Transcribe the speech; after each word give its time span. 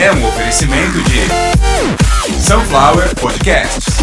é 0.00 0.12
um 0.12 0.28
oferecimento 0.28 1.02
de 1.02 2.40
Sunflower 2.40 3.12
Podcasts. 3.16 3.96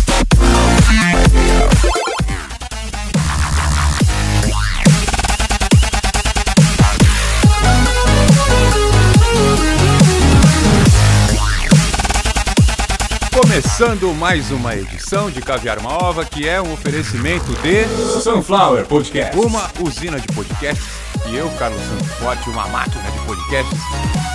Começando 13.32 14.14
mais 14.16 14.52
uma 14.52 14.76
edição 14.76 15.32
de 15.32 15.42
Caviar 15.42 15.80
uma 15.80 15.94
Ova, 16.04 16.26
que 16.26 16.46
é 16.46 16.62
um 16.62 16.74
oferecimento 16.74 17.54
de 17.62 17.86
Sunflower 18.22 18.86
Podcast. 18.86 19.38
uma 19.38 19.72
usina 19.80 20.20
de 20.20 20.28
podcasts 20.28 20.86
e 21.28 21.38
eu, 21.38 21.50
Carlos 21.52 21.82
Santos 21.82 22.12
Forte, 22.18 22.50
uma 22.50 22.68
máquina 22.68 23.10
de 23.10 23.20
podcasts. 23.20 24.35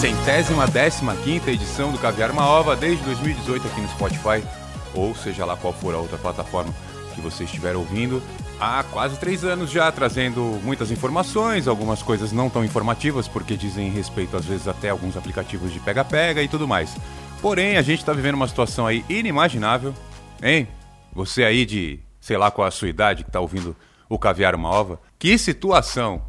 Centésima 0.00 0.64
décima 0.68 1.16
quinta 1.16 1.50
edição 1.50 1.90
do 1.90 1.98
Caviar 1.98 2.30
uma 2.30 2.46
Ova 2.46 2.76
desde 2.76 3.02
2018 3.02 3.66
aqui 3.66 3.80
no 3.80 3.88
Spotify, 3.88 4.46
ou 4.94 5.12
seja 5.12 5.44
lá 5.44 5.56
qual 5.56 5.72
for 5.72 5.92
a 5.92 5.98
outra 5.98 6.16
plataforma 6.16 6.72
que 7.16 7.20
você 7.20 7.42
estiver 7.42 7.74
ouvindo. 7.74 8.22
Há 8.60 8.84
quase 8.84 9.18
três 9.18 9.42
anos 9.42 9.72
já, 9.72 9.90
trazendo 9.90 10.60
muitas 10.62 10.92
informações, 10.92 11.66
algumas 11.66 12.00
coisas 12.00 12.30
não 12.30 12.48
tão 12.48 12.64
informativas, 12.64 13.26
porque 13.26 13.56
dizem 13.56 13.90
respeito 13.90 14.36
às 14.36 14.44
vezes 14.44 14.68
até 14.68 14.88
alguns 14.88 15.16
aplicativos 15.16 15.72
de 15.72 15.80
pega-pega 15.80 16.40
e 16.44 16.46
tudo 16.46 16.68
mais. 16.68 16.96
Porém, 17.42 17.76
a 17.76 17.82
gente 17.82 17.98
está 17.98 18.12
vivendo 18.12 18.36
uma 18.36 18.46
situação 18.46 18.86
aí 18.86 19.04
inimaginável, 19.08 19.92
hein? 20.40 20.68
Você 21.12 21.42
aí 21.42 21.66
de, 21.66 21.98
sei 22.20 22.36
lá 22.36 22.52
qual 22.52 22.68
a 22.68 22.70
sua 22.70 22.88
idade, 22.88 23.24
que 23.24 23.30
está 23.30 23.40
ouvindo 23.40 23.74
o 24.08 24.16
Caviar 24.16 24.54
Uma 24.54 24.70
Ova. 24.70 25.00
Que 25.18 25.36
situação! 25.36 26.22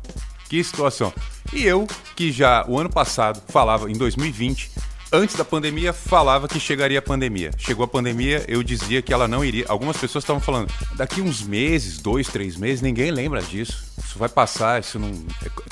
Que 0.49 0.63
situação! 0.63 1.13
E 1.53 1.63
eu, 1.63 1.88
que 2.16 2.31
já 2.31 2.66
o 2.67 2.77
ano 2.80 2.90
passado 2.90 3.41
falava, 3.48 3.90
em 3.90 3.93
2020, 3.93 4.71
antes 5.12 5.35
da 5.35 5.46
pandemia, 5.46 5.93
falava 5.93 6.48
que 6.48 6.60
chegaria 6.60 6.99
a 6.99 7.01
pandemia. 7.01 7.51
Chegou 7.57 7.84
a 7.84 7.87
pandemia, 7.87 8.43
eu 8.48 8.63
dizia 8.63 9.01
que 9.01 9.13
ela 9.13 9.27
não 9.27 9.46
iria. 9.46 9.65
Algumas 9.68 9.98
pessoas 9.98 10.23
estavam 10.23 10.41
falando, 10.41 10.71
daqui 10.96 11.21
uns 11.21 11.41
meses, 11.41 11.99
dois, 11.99 12.27
três 12.27 12.55
meses, 12.55 12.82
ninguém 12.82 13.12
lembra 13.12 13.41
disso. 13.41 13.85
Isso 13.98 14.18
vai 14.18 14.29
passar, 14.29 14.79
isso 14.79 14.98
não. 14.98 15.12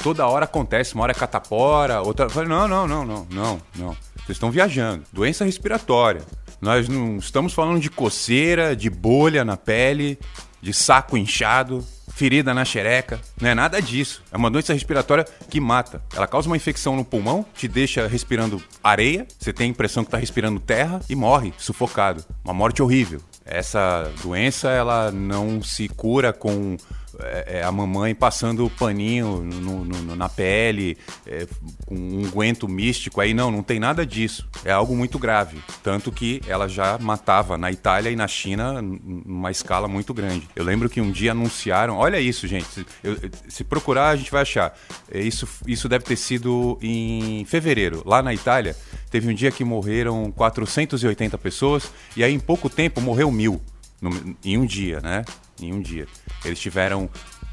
Toda 0.04 0.28
hora 0.28 0.46
acontece, 0.46 0.94
uma 0.94 1.04
hora 1.04 1.12
é 1.12 1.16
catapora, 1.16 2.02
outra. 2.02 2.30
Falei, 2.30 2.50
não, 2.50 2.68
não, 2.68 2.88
não, 2.88 3.06
não, 3.06 3.28
não, 3.32 3.62
não. 3.76 3.98
Vocês 4.18 4.36
estão 4.36 4.52
viajando. 4.52 5.04
Doença 5.12 5.46
respiratória. 5.46 6.22
Nós 6.60 6.90
não 6.90 7.18
estamos 7.18 7.54
falando 7.54 7.80
de 7.80 7.90
coceira, 7.90 8.76
de 8.76 8.90
bolha 8.90 9.46
na 9.46 9.56
pele, 9.56 10.18
de 10.62 10.74
saco 10.74 11.18
inchado, 11.18 11.86
ferida 12.18 12.54
na 12.54 12.66
xereca. 12.66 13.20
Não 13.40 13.50
é 13.50 13.56
nada 13.56 13.82
disso. 13.82 14.24
É 14.32 14.38
uma 14.38 14.50
doença 14.50 14.74
respiratória 14.74 15.26
que 15.50 15.60
mata. 15.60 16.02
Ela 16.16 16.28
causa 16.28 16.48
uma 16.48 16.58
infecção 16.58 16.96
no 16.96 17.06
pulmão, 17.06 17.46
te 17.56 17.68
deixa 17.68 18.08
respirando 18.08 18.62
areia, 18.84 19.28
você 19.40 19.54
tem 19.54 19.68
a 19.68 19.70
impressão 19.70 20.04
que 20.04 20.08
está 20.08 20.18
respirando 20.18 20.60
terra 20.60 21.00
e 21.10 21.16
morre 21.16 21.54
sufocado. 21.58 22.26
Uma 22.44 22.54
morte 22.54 22.82
horrível. 22.82 23.22
Essa 23.46 24.12
doença 24.22 24.70
ela 24.70 25.12
não 25.12 25.62
se 25.62 25.88
cura 25.88 26.34
com 26.34 26.76
é, 27.22 27.60
é, 27.60 27.64
a 27.64 27.72
mamãe 27.72 28.14
passando 28.16 28.70
paninho 28.78 29.42
no- 29.44 29.84
no- 29.86 30.16
na 30.16 30.30
pele, 30.30 30.98
é, 31.26 31.48
com 31.86 31.96
um 31.96 32.20
unguento 32.26 32.68
místico. 32.68 33.20
Aí 33.22 33.34
não, 33.34 33.50
não 33.52 33.64
tem 33.64 33.80
nada 33.80 34.06
disso. 34.06 34.48
É 34.64 34.72
algo 34.72 34.96
muito 34.96 35.18
grave. 35.20 35.58
Tanto 35.84 36.12
que 36.12 36.42
ela 36.48 36.68
já 36.68 36.98
matava 36.98 37.58
na 37.58 37.72
Itália 37.72 38.10
e 38.10 38.16
na 38.16 38.28
China 38.28 38.82
numa 38.82 39.52
escala 39.52 39.88
muito 39.88 40.14
grande. 40.14 40.48
Eu 40.56 40.64
lembro 40.64 40.90
que 40.90 41.02
um 41.02 41.12
dia 41.12 41.32
anunciaram. 41.32 41.98
Olha 41.98 42.20
isso, 42.20 42.48
gente. 42.48 42.68
Se, 42.68 42.86
eu- 43.04 43.18
se 43.48 43.64
procurar, 43.64 44.10
a 44.10 44.16
gente 44.16 44.32
vai 44.32 44.42
achar. 44.42 44.78
É, 45.12 45.20
Isso, 45.20 45.48
isso 45.66 45.88
deve 45.90 46.06
ter 46.06 46.16
sido 46.16 46.78
em 46.82 47.44
fevereiro. 47.45 48.02
Lá 48.06 48.22
na 48.22 48.34
Itália, 48.34 48.76
teve 49.10 49.30
um 49.30 49.34
dia 49.34 49.52
que 49.52 49.64
morreram 49.64 50.32
480 50.32 51.38
pessoas 51.38 51.92
e 52.16 52.23
aí 52.23 52.34
em 52.34 52.39
pouco 52.39 52.70
tempo 52.70 53.02
morreu 53.02 53.32
mil. 53.32 53.61
no- 53.99 54.36
em 54.45 54.58
um 54.60 54.66
dia, 54.66 54.99
né? 55.02 55.26
Em 55.62 55.73
um 55.73 55.82
dia. 55.82 56.08
Eles 56.45 56.60
tiveram 56.60 57.10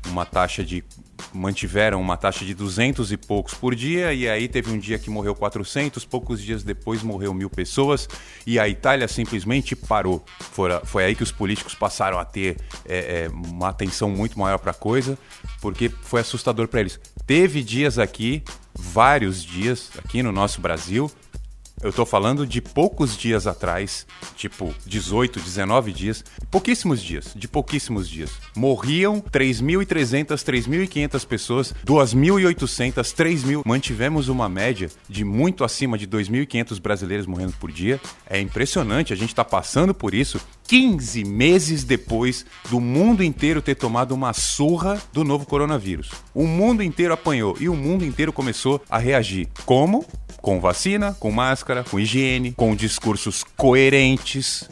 uma 0.08 0.24
taxa 0.24 0.64
de. 0.64 0.84
mantiveram 1.32 2.00
uma 2.00 2.16
taxa 2.16 2.44
de 2.44 2.54
200 2.54 3.12
e 3.12 3.16
poucos 3.16 3.54
por 3.54 3.74
dia, 3.74 4.12
e 4.12 4.28
aí 4.28 4.48
teve 4.48 4.70
um 4.70 4.78
dia 4.78 4.98
que 4.98 5.10
morreu 5.10 5.34
400, 5.34 6.04
poucos 6.04 6.40
dias 6.40 6.62
depois 6.62 7.02
morreu 7.02 7.32
mil 7.32 7.50
pessoas, 7.50 8.08
e 8.46 8.58
a 8.58 8.68
Itália 8.68 9.08
simplesmente 9.08 9.74
parou. 9.74 10.24
Fora, 10.38 10.80
foi 10.84 11.04
aí 11.04 11.14
que 11.14 11.22
os 11.22 11.32
políticos 11.32 11.74
passaram 11.74 12.18
a 12.18 12.24
ter 12.24 12.56
é, 12.86 13.24
é, 13.24 13.28
uma 13.28 13.68
atenção 13.68 14.10
muito 14.10 14.38
maior 14.38 14.58
para 14.58 14.70
a 14.70 14.74
coisa, 14.74 15.18
porque 15.60 15.88
foi 15.88 16.20
assustador 16.20 16.68
para 16.68 16.80
eles. 16.80 17.00
Teve 17.26 17.62
dias 17.62 17.98
aqui, 17.98 18.42
vários 18.74 19.42
dias 19.42 19.90
aqui 19.98 20.22
no 20.22 20.30
nosso 20.30 20.60
Brasil, 20.60 21.10
eu 21.84 21.92
tô 21.92 22.06
falando 22.06 22.46
de 22.46 22.62
poucos 22.62 23.14
dias 23.14 23.46
atrás, 23.46 24.06
tipo 24.34 24.74
18, 24.86 25.38
19 25.38 25.92
dias, 25.92 26.24
pouquíssimos 26.50 27.02
dias, 27.02 27.32
de 27.36 27.46
pouquíssimos 27.46 28.08
dias. 28.08 28.30
Morriam 28.56 29.20
3.300, 29.20 30.28
3.500 30.28 31.26
pessoas, 31.26 31.74
2.800, 31.84 32.94
3.000. 33.14 33.62
Mantivemos 33.66 34.28
uma 34.28 34.48
média 34.48 34.88
de 35.06 35.24
muito 35.24 35.62
acima 35.62 35.98
de 35.98 36.08
2.500 36.08 36.80
brasileiros 36.80 37.26
morrendo 37.26 37.52
por 37.60 37.70
dia. 37.70 38.00
É 38.26 38.40
impressionante, 38.40 39.12
a 39.12 39.16
gente 39.16 39.34
tá 39.34 39.44
passando 39.44 39.92
por 39.92 40.14
isso 40.14 40.40
15 40.66 41.22
meses 41.24 41.84
depois 41.84 42.46
do 42.70 42.80
mundo 42.80 43.22
inteiro 43.22 43.60
ter 43.60 43.74
tomado 43.74 44.12
uma 44.12 44.32
surra 44.32 44.98
do 45.12 45.22
novo 45.22 45.44
coronavírus. 45.44 46.10
O 46.34 46.46
mundo 46.46 46.82
inteiro 46.82 47.12
apanhou 47.12 47.56
e 47.60 47.68
o 47.68 47.76
mundo 47.76 48.06
inteiro 48.06 48.32
começou 48.32 48.82
a 48.88 48.96
reagir. 48.96 49.48
Como? 49.66 50.06
Com 50.44 50.60
vacina, 50.60 51.16
com 51.18 51.30
máscara, 51.30 51.82
com 51.82 51.98
higiene, 51.98 52.52
com 52.52 52.76
discursos 52.76 53.42
coerentes. 53.56 54.68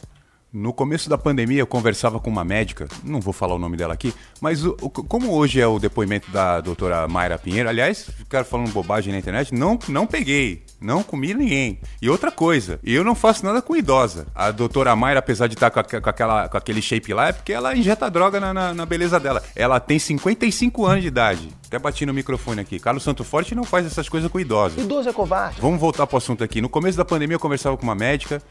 No 0.52 0.70
começo 0.70 1.08
da 1.08 1.16
pandemia, 1.16 1.60
eu 1.60 1.66
conversava 1.66 2.20
com 2.20 2.28
uma 2.28 2.44
médica, 2.44 2.86
não 3.02 3.22
vou 3.22 3.32
falar 3.32 3.54
o 3.54 3.58
nome 3.58 3.74
dela 3.78 3.94
aqui, 3.94 4.12
mas 4.38 4.66
o- 4.66 4.76
o- 4.82 4.90
como 4.90 5.32
hoje 5.32 5.62
é 5.62 5.66
o 5.66 5.78
depoimento 5.78 6.30
da 6.30 6.60
doutora 6.60 7.08
Mayra 7.08 7.38
Pinheiro, 7.38 7.70
aliás, 7.70 8.04
ficaram 8.18 8.44
falando 8.44 8.70
bobagem 8.70 9.14
na 9.14 9.18
internet, 9.18 9.54
não, 9.54 9.78
não 9.88 10.06
peguei, 10.06 10.62
não 10.82 11.02
comi 11.02 11.32
ninguém. 11.34 11.78
E 12.00 12.10
outra 12.10 12.30
coisa, 12.30 12.78
eu 12.82 13.02
não 13.04 13.14
faço 13.14 13.44
nada 13.46 13.62
com 13.62 13.76
idosa. 13.76 14.26
A 14.34 14.50
doutora 14.50 14.94
Mayra, 14.96 15.20
apesar 15.20 15.46
de 15.46 15.54
estar 15.54 15.70
com, 15.70 15.82
com 15.82 16.10
aquela, 16.10 16.48
com 16.48 16.56
aquele 16.56 16.82
shape 16.82 17.14
lá, 17.14 17.28
é 17.28 17.32
porque 17.32 17.52
ela 17.52 17.76
injeta 17.76 18.10
droga 18.10 18.38
na, 18.40 18.52
na- 18.52 18.74
na 18.74 18.84
beleza 18.86 19.18
dela. 19.20 19.42
Ela 19.56 19.78
tem 19.80 19.98
55 19.98 20.84
anos 20.86 21.02
de 21.02 21.08
idade. 21.08 21.48
Até 21.66 21.78
bati 21.78 22.04
no 22.04 22.12
microfone 22.12 22.60
aqui. 22.60 22.78
Carlos 22.78 23.02
Santo 23.02 23.24
Forte 23.24 23.54
não 23.54 23.64
faz 23.64 23.86
essas 23.86 24.08
coisas 24.08 24.30
com 24.30 24.38
idosa. 24.38 24.80
Idoso 24.80 25.08
é 25.08 25.12
covarde. 25.12 25.60
Vamos 25.60 25.80
voltar 25.80 26.06
pro 26.06 26.18
assunto 26.18 26.44
aqui. 26.44 26.60
No 26.60 26.68
começo 26.68 26.98
da 26.98 27.04
pandemia 27.04 27.36
eu 27.36 27.40
conversava 27.40 27.76
com 27.76 27.82
uma 27.84 27.94
médica, 27.94 28.42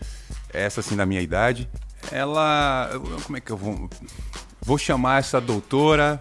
essa 0.53 0.79
assim 0.79 0.95
da 0.95 1.05
minha 1.05 1.21
idade. 1.21 1.69
Ela. 2.11 2.89
Como 3.23 3.37
é 3.37 3.41
que 3.41 3.51
eu 3.51 3.57
vou. 3.57 3.89
Vou 4.63 4.77
chamar 4.77 5.19
essa 5.19 5.39
doutora 5.41 6.19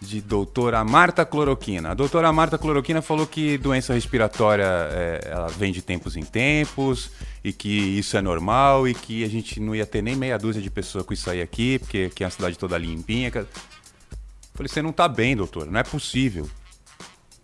de 0.00 0.20
doutora 0.20 0.82
Marta 0.82 1.26
Cloroquina. 1.26 1.90
A 1.90 1.94
doutora 1.94 2.32
Marta 2.32 2.56
Cloroquina 2.56 3.02
falou 3.02 3.26
que 3.26 3.58
doença 3.58 3.92
respiratória 3.92 4.64
é, 4.64 5.20
ela 5.30 5.48
vem 5.48 5.72
de 5.72 5.82
tempos 5.82 6.16
em 6.16 6.24
tempos 6.24 7.10
e 7.44 7.52
que 7.52 7.68
isso 7.68 8.16
é 8.16 8.22
normal 8.22 8.88
e 8.88 8.94
que 8.94 9.22
a 9.22 9.28
gente 9.28 9.60
não 9.60 9.74
ia 9.74 9.84
ter 9.84 10.02
nem 10.02 10.16
meia 10.16 10.38
dúzia 10.38 10.62
de 10.62 10.70
pessoas 10.70 11.04
com 11.04 11.12
isso 11.12 11.28
aí 11.28 11.42
aqui, 11.42 11.78
porque 11.78 12.08
aqui 12.10 12.24
é 12.24 12.26
a 12.26 12.30
cidade 12.30 12.58
toda 12.58 12.78
limpinha. 12.78 13.30
Falei, 14.54 14.68
você 14.68 14.80
não 14.80 14.92
tá 14.92 15.06
bem, 15.06 15.36
doutora, 15.36 15.70
não 15.70 15.78
é 15.78 15.84
possível. 15.84 16.48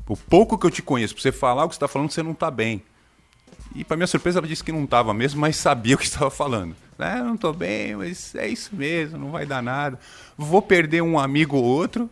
O 0.09 0.17
pouco 0.17 0.57
que 0.57 0.67
eu 0.67 0.71
te 0.71 0.83
conheço, 0.83 1.15
pra 1.15 1.23
você 1.23 1.33
falar 1.33 1.65
o 1.65 1.69
que 1.69 1.75
você 1.75 1.81
tá 1.81 1.89
falando, 1.89 2.11
você 2.11 2.23
não 2.23 2.33
tá 2.33 2.51
bem. 2.51 2.83
E 3.75 3.85
pra 3.85 3.97
minha 3.97 4.07
surpresa, 4.07 4.39
ela 4.39 4.49
disse 4.49 4.65
que 4.65 4.73
não 4.73 4.87
tava 4.87 5.13
mesmo, 5.13 5.41
mas 5.41 5.57
sabia 5.57 5.95
o 5.95 5.99
que 5.99 6.05
estava 6.07 6.31
falando. 6.31 6.75
É, 6.99 7.17
não 7.17 7.37
tô 7.37 7.53
bem, 7.53 7.97
mas 7.97 8.35
é 8.35 8.49
isso 8.49 8.75
mesmo, 8.75 9.19
não 9.19 9.31
vai 9.31 9.45
dar 9.45 9.63
nada. 9.63 9.99
Vou 10.39 10.63
perder 10.63 11.03
um 11.03 11.19
amigo 11.19 11.57
ou 11.57 11.65
outro. 11.65 12.09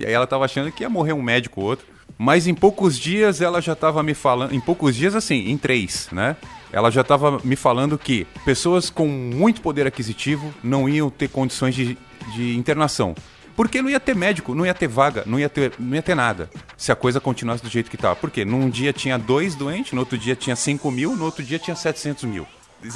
E 0.00 0.06
aí 0.06 0.12
ela 0.12 0.26
tava 0.26 0.46
achando 0.46 0.72
que 0.72 0.82
ia 0.82 0.88
morrer 0.88 1.12
um 1.12 1.22
médico 1.22 1.60
ou 1.60 1.66
outro. 1.66 1.86
Mas 2.18 2.46
em 2.46 2.54
poucos 2.54 2.98
dias 2.98 3.40
ela 3.40 3.60
já 3.60 3.74
tava 3.74 4.02
me 4.02 4.14
falando. 4.14 4.54
Em 4.54 4.60
poucos 4.60 4.96
dias, 4.96 5.14
assim, 5.14 5.50
em 5.50 5.56
três, 5.56 6.08
né? 6.10 6.36
Ela 6.72 6.90
já 6.90 7.04
tava 7.04 7.38
me 7.44 7.54
falando 7.56 7.98
que 7.98 8.26
pessoas 8.44 8.90
com 8.90 9.06
muito 9.06 9.60
poder 9.60 9.86
aquisitivo 9.86 10.52
não 10.62 10.88
iam 10.88 11.10
ter 11.10 11.28
condições 11.28 11.74
de, 11.74 11.98
de 12.34 12.56
internação. 12.56 13.14
Porque 13.56 13.82
não 13.82 13.90
ia 13.90 14.00
ter 14.00 14.16
médico, 14.16 14.54
não 14.54 14.64
ia 14.64 14.72
ter 14.72 14.88
vaga, 14.88 15.22
não 15.26 15.38
ia 15.38 15.48
ter, 15.48 15.72
não 15.78 15.94
ia 15.94 16.02
ter 16.02 16.14
nada. 16.14 16.48
Se 16.76 16.90
a 16.90 16.96
coisa 16.96 17.20
continuasse 17.20 17.62
do 17.62 17.68
jeito 17.68 17.90
que 17.90 17.96
estava. 17.96 18.16
Por 18.16 18.30
quê? 18.30 18.44
Num 18.44 18.70
dia 18.70 18.92
tinha 18.92 19.18
dois 19.18 19.54
doentes, 19.54 19.92
no 19.92 20.00
outro 20.00 20.16
dia 20.16 20.34
tinha 20.34 20.56
5 20.56 20.90
mil, 20.90 21.14
no 21.14 21.26
outro 21.26 21.42
dia 21.42 21.58
tinha 21.58 21.76
700 21.76 22.24
mil. 22.24 22.46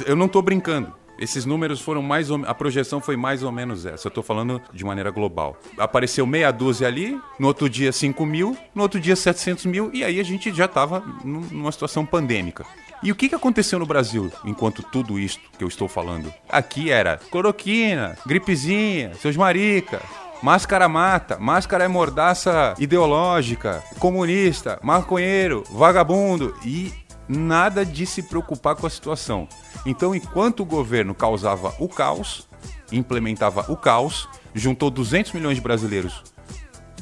Eu 0.07 0.15
não 0.15 0.27
tô 0.27 0.41
brincando. 0.41 0.91
Esses 1.17 1.45
números 1.45 1.79
foram 1.79 2.01
mais 2.01 2.29
ou 2.29 2.41
A 2.45 2.53
projeção 2.53 2.99
foi 2.99 3.15
mais 3.15 3.41
ou 3.43 3.51
menos 3.51 3.85
essa. 3.85 4.07
Eu 4.07 4.11
tô 4.11 4.21
falando 4.21 4.61
de 4.73 4.83
maneira 4.83 5.09
global. 5.11 5.57
Apareceu 5.77 6.25
meia 6.25 6.51
dúzia 6.51 6.87
ali, 6.87 7.19
no 7.39 7.47
outro 7.47 7.69
dia 7.69 7.91
5 7.91 8.25
mil, 8.25 8.57
no 8.73 8.81
outro 8.83 8.99
dia 8.99 9.15
700 9.15 9.65
mil, 9.65 9.89
e 9.93 10.03
aí 10.03 10.19
a 10.19 10.23
gente 10.23 10.53
já 10.53 10.67
tava 10.67 11.01
num- 11.23 11.47
numa 11.51 11.71
situação 11.71 12.05
pandêmica. 12.05 12.65
E 13.03 13.11
o 13.11 13.15
que, 13.15 13.29
que 13.29 13.35
aconteceu 13.35 13.77
no 13.77 13.85
Brasil 13.85 14.31
enquanto 14.45 14.81
tudo 14.81 15.19
isto 15.19 15.41
que 15.57 15.63
eu 15.63 15.67
estou 15.67 15.87
falando? 15.87 16.33
Aqui 16.49 16.89
era 16.91 17.17
cloroquina, 17.17 18.17
gripezinha, 18.25 19.13
seus 19.15 19.35
marica. 19.37 20.01
Máscara 20.41 20.87
mata, 20.89 21.37
máscara 21.39 21.85
é 21.85 21.87
mordaça 21.87 22.75
ideológica, 22.77 23.81
comunista, 23.99 24.77
maconheiro, 24.83 25.63
vagabundo 25.71 26.53
e 26.63 26.91
nada 27.27 27.85
de 27.85 28.05
se 28.05 28.23
preocupar 28.23 28.75
com 28.75 28.85
a 28.85 28.89
situação. 28.89 29.47
Então, 29.85 30.13
enquanto 30.13 30.61
o 30.61 30.65
governo 30.65 31.13
causava 31.13 31.73
o 31.79 31.87
caos, 31.87 32.47
implementava 32.91 33.65
o 33.71 33.75
caos, 33.75 34.27
juntou 34.53 34.89
200 34.89 35.33
milhões 35.33 35.55
de 35.55 35.61
brasileiros, 35.61 36.23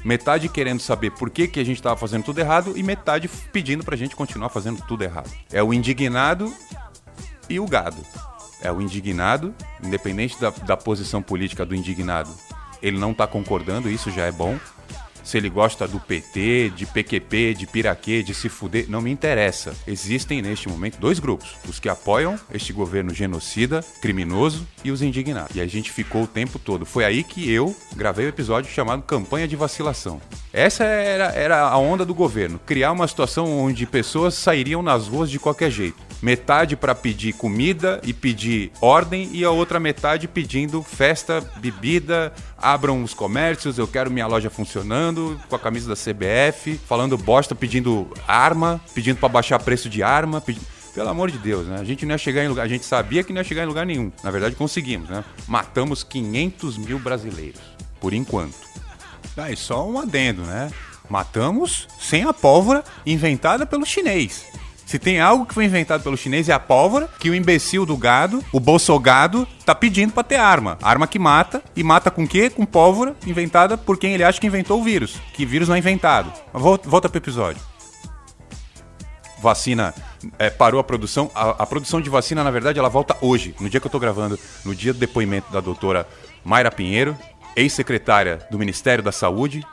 metade 0.03 0.49
querendo 0.49 0.79
saber 0.79 1.11
por 1.11 1.29
que, 1.29 1.47
que 1.47 1.59
a 1.59 1.63
gente 1.63 1.77
estava 1.77 1.95
fazendo 1.95 2.23
tudo 2.23 2.39
errado 2.39 2.73
e 2.75 2.83
metade 2.83 3.27
pedindo 3.51 3.83
para 3.83 3.95
a 3.95 3.97
gente 3.97 4.15
continuar 4.15 4.49
fazendo 4.49 4.81
tudo 4.87 5.03
errado. 5.03 5.29
É 5.51 5.63
o 5.63 5.73
indignado 5.73 6.53
e 7.49 7.59
o 7.59 7.67
gado. 7.67 8.01
É 8.61 8.71
o 8.71 8.81
indignado, 8.81 9.53
independente 9.83 10.39
da, 10.39 10.49
da 10.49 10.77
posição 10.77 11.21
política 11.21 11.65
do 11.65 11.75
indignado, 11.75 12.33
ele 12.81 12.99
não 12.99 13.11
está 13.11 13.25
concordando, 13.25 13.89
isso 13.89 14.11
já 14.11 14.25
é 14.25 14.31
bom. 14.31 14.59
Se 15.23 15.37
ele 15.37 15.49
gosta 15.49 15.87
do 15.87 15.99
PT, 15.99 16.73
de 16.75 16.85
PQP, 16.85 17.53
de 17.53 17.65
Piraquê, 17.65 18.21
de 18.21 18.33
se 18.33 18.49
fuder, 18.49 18.85
não 18.89 19.01
me 19.01 19.09
interessa. 19.09 19.73
Existem 19.87 20.41
neste 20.41 20.67
momento 20.67 20.99
dois 20.99 21.19
grupos: 21.19 21.55
os 21.67 21.79
que 21.79 21.87
apoiam 21.87 22.37
este 22.53 22.73
governo 22.73 23.13
genocida, 23.13 23.83
criminoso 24.01 24.67
e 24.83 24.91
os 24.91 25.01
indignados. 25.01 25.55
E 25.55 25.61
a 25.61 25.65
gente 25.65 25.91
ficou 25.91 26.23
o 26.23 26.27
tempo 26.27 26.59
todo. 26.59 26.85
Foi 26.85 27.05
aí 27.05 27.23
que 27.23 27.49
eu 27.49 27.75
gravei 27.95 28.25
o 28.25 28.27
um 28.27 28.29
episódio 28.29 28.71
chamado 28.71 29.03
Campanha 29.03 29.47
de 29.47 29.55
Vacilação. 29.55 30.21
Essa 30.51 30.83
era, 30.83 31.31
era 31.31 31.61
a 31.61 31.77
onda 31.77 32.05
do 32.05 32.13
governo: 32.13 32.59
criar 32.65 32.91
uma 32.91 33.07
situação 33.07 33.45
onde 33.59 33.85
pessoas 33.85 34.33
sairiam 34.33 34.81
nas 34.81 35.07
ruas 35.07 35.31
de 35.31 35.39
qualquer 35.39 35.71
jeito 35.71 36.12
metade 36.23 36.77
para 36.77 36.95
pedir 36.95 37.33
comida 37.33 37.99
e 38.01 38.13
pedir 38.13 38.71
ordem 38.79 39.29
e 39.33 39.43
a 39.43 39.51
outra 39.51 39.77
metade 39.77 40.25
pedindo 40.25 40.81
festa, 40.81 41.41
bebida, 41.57 42.31
abram 42.57 43.03
os 43.03 43.13
comércios, 43.13 43.77
eu 43.77 43.85
quero 43.85 44.09
minha 44.09 44.25
loja 44.25 44.49
funcionando, 44.49 45.37
com 45.49 45.55
a 45.57 45.59
camisa 45.59 45.89
da 45.89 45.95
CBF, 45.95 46.79
falando 46.87 47.17
bosta, 47.17 47.53
pedindo 47.53 48.09
arma, 48.25 48.79
pedindo 48.95 49.17
para 49.17 49.27
baixar 49.27 49.59
preço 49.59 49.89
de 49.89 50.01
arma, 50.01 50.41
Pelo 50.93 51.09
amor 51.09 51.29
de 51.29 51.39
Deus, 51.39 51.67
né? 51.67 51.77
A 51.79 51.83
gente 51.83 52.05
não 52.05 52.13
ia 52.13 52.17
chegar 52.19 52.43
em 52.45 52.47
lugar. 52.47 52.63
A 52.63 52.69
gente 52.69 52.85
sabia 52.85 53.23
que 53.23 53.33
não 53.33 53.41
ia 53.41 53.43
chegar 53.43 53.63
em 53.63 53.65
lugar 53.65 53.83
nenhum. 53.83 54.11
Na 54.23 54.29
verdade, 54.29 54.55
conseguimos, 54.55 55.09
né? 55.09 55.25
Matamos 55.47 56.03
500 56.03 56.77
mil 56.77 56.99
brasileiros. 56.99 57.59
Por 57.99 58.13
enquanto. 58.13 58.55
Aí, 59.35 59.57
só 59.57 59.89
um 59.89 59.99
adendo, 59.99 60.43
né? 60.43 60.71
Matamos 61.09 61.87
sem 61.99 62.23
a 62.23 62.31
pólvora 62.31 62.83
inventada 63.05 63.65
pelo 63.65 63.85
chinês. 63.85 64.45
Se 64.85 64.99
tem 64.99 65.19
algo 65.19 65.45
que 65.45 65.53
foi 65.53 65.65
inventado 65.65 66.03
pelo 66.03 66.17
chinês 66.17 66.49
é 66.49 66.53
a 66.53 66.59
pólvora, 66.59 67.09
que 67.19 67.29
o 67.29 67.35
imbecil 67.35 67.85
do 67.85 67.97
gado, 67.97 68.43
o 68.51 68.59
bolsogado, 68.59 69.47
tá 69.65 69.73
pedindo 69.73 70.13
para 70.13 70.23
ter 70.23 70.35
arma. 70.35 70.77
Arma 70.81 71.07
que 71.07 71.17
mata, 71.17 71.63
e 71.75 71.83
mata 71.83 72.11
com 72.11 72.27
quê? 72.27 72.49
Com 72.49 72.65
pólvora 72.65 73.15
inventada 73.25 73.77
por 73.77 73.97
quem 73.97 74.13
ele 74.13 74.23
acha 74.23 74.39
que 74.39 74.47
inventou 74.47 74.79
o 74.79 74.83
vírus. 74.83 75.19
Que 75.33 75.45
vírus 75.45 75.67
não 75.67 75.75
é 75.75 75.79
inventado. 75.79 76.31
Volta, 76.53 76.87
volta 76.87 77.09
pro 77.09 77.17
episódio. 77.17 77.61
Vacina 79.41 79.93
é, 80.39 80.49
parou 80.49 80.79
a 80.79 80.83
produção. 80.83 81.29
A, 81.35 81.49
a, 81.63 81.65
produção 81.65 81.99
de 81.99 82.09
vacina, 82.09 82.43
na 82.43 82.51
verdade, 82.51 82.79
ela 82.79 82.89
volta 82.89 83.17
hoje, 83.19 83.53
no 83.59 83.69
dia 83.69 83.79
que 83.79 83.87
eu 83.87 83.91
tô 83.91 83.99
gravando, 83.99 84.39
no 84.63 84.73
dia 84.73 84.93
do 84.93 84.99
depoimento 84.99 85.51
da 85.51 85.59
doutora 85.59 86.07
Mayra 86.45 86.71
Pinheiro, 86.71 87.17
ex-secretária 87.55 88.39
do 88.49 88.57
Ministério 88.57 89.03
da 89.03 89.11
Saúde, 89.11 89.65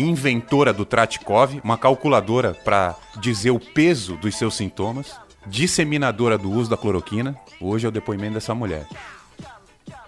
inventora 0.00 0.72
do 0.72 0.84
Tratikov, 0.84 1.60
uma 1.62 1.78
calculadora 1.78 2.54
para 2.54 2.96
dizer 3.20 3.50
o 3.50 3.60
peso 3.60 4.16
dos 4.16 4.36
seus 4.36 4.56
sintomas, 4.56 5.14
disseminadora 5.46 6.36
do 6.36 6.50
uso 6.50 6.70
da 6.70 6.76
cloroquina. 6.76 7.36
Hoje 7.60 7.86
é 7.86 7.88
o 7.88 7.92
depoimento 7.92 8.34
dessa 8.34 8.54
mulher. 8.54 8.86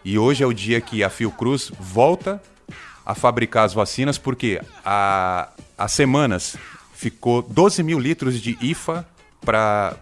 E 0.04 0.18
hoje 0.18 0.42
é 0.42 0.46
o 0.46 0.52
dia 0.52 0.80
que 0.80 1.04
a 1.04 1.10
Fiocruz 1.10 1.70
volta 1.78 2.42
a 3.04 3.14
fabricar 3.14 3.64
as 3.64 3.74
vacinas, 3.74 4.18
porque 4.18 4.60
há, 4.84 5.48
há 5.76 5.88
semanas 5.88 6.56
ficou 6.94 7.42
12 7.42 7.82
mil 7.82 7.98
litros 7.98 8.40
de 8.40 8.56
IFA 8.60 9.06
para 9.40 9.96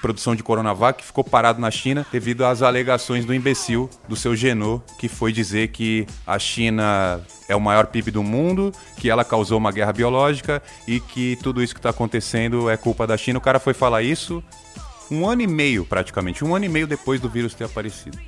produção 0.00 0.34
de 0.34 0.42
Coronavac 0.42 1.04
ficou 1.04 1.22
parado 1.22 1.60
na 1.60 1.70
China 1.70 2.06
devido 2.10 2.44
às 2.44 2.62
alegações 2.62 3.24
do 3.24 3.34
imbecil 3.34 3.88
do 4.08 4.16
seu 4.16 4.34
Genô, 4.34 4.80
que 4.98 5.08
foi 5.08 5.32
dizer 5.32 5.68
que 5.68 6.06
a 6.26 6.38
China 6.38 7.20
é 7.48 7.54
o 7.54 7.60
maior 7.60 7.86
PIB 7.86 8.10
do 8.10 8.22
mundo, 8.22 8.72
que 8.96 9.10
ela 9.10 9.24
causou 9.24 9.58
uma 9.58 9.72
guerra 9.72 9.92
biológica 9.92 10.62
e 10.86 11.00
que 11.00 11.36
tudo 11.42 11.62
isso 11.62 11.74
que 11.74 11.78
está 11.78 11.90
acontecendo 11.90 12.68
é 12.68 12.76
culpa 12.76 13.06
da 13.06 13.16
China. 13.16 13.38
O 13.38 13.42
cara 13.42 13.58
foi 13.58 13.74
falar 13.74 14.02
isso 14.02 14.42
um 15.10 15.28
ano 15.28 15.42
e 15.42 15.46
meio, 15.46 15.84
praticamente, 15.84 16.44
um 16.44 16.54
ano 16.54 16.64
e 16.64 16.68
meio 16.68 16.86
depois 16.86 17.20
do 17.20 17.28
vírus 17.28 17.54
ter 17.54 17.64
aparecido. 17.64 18.18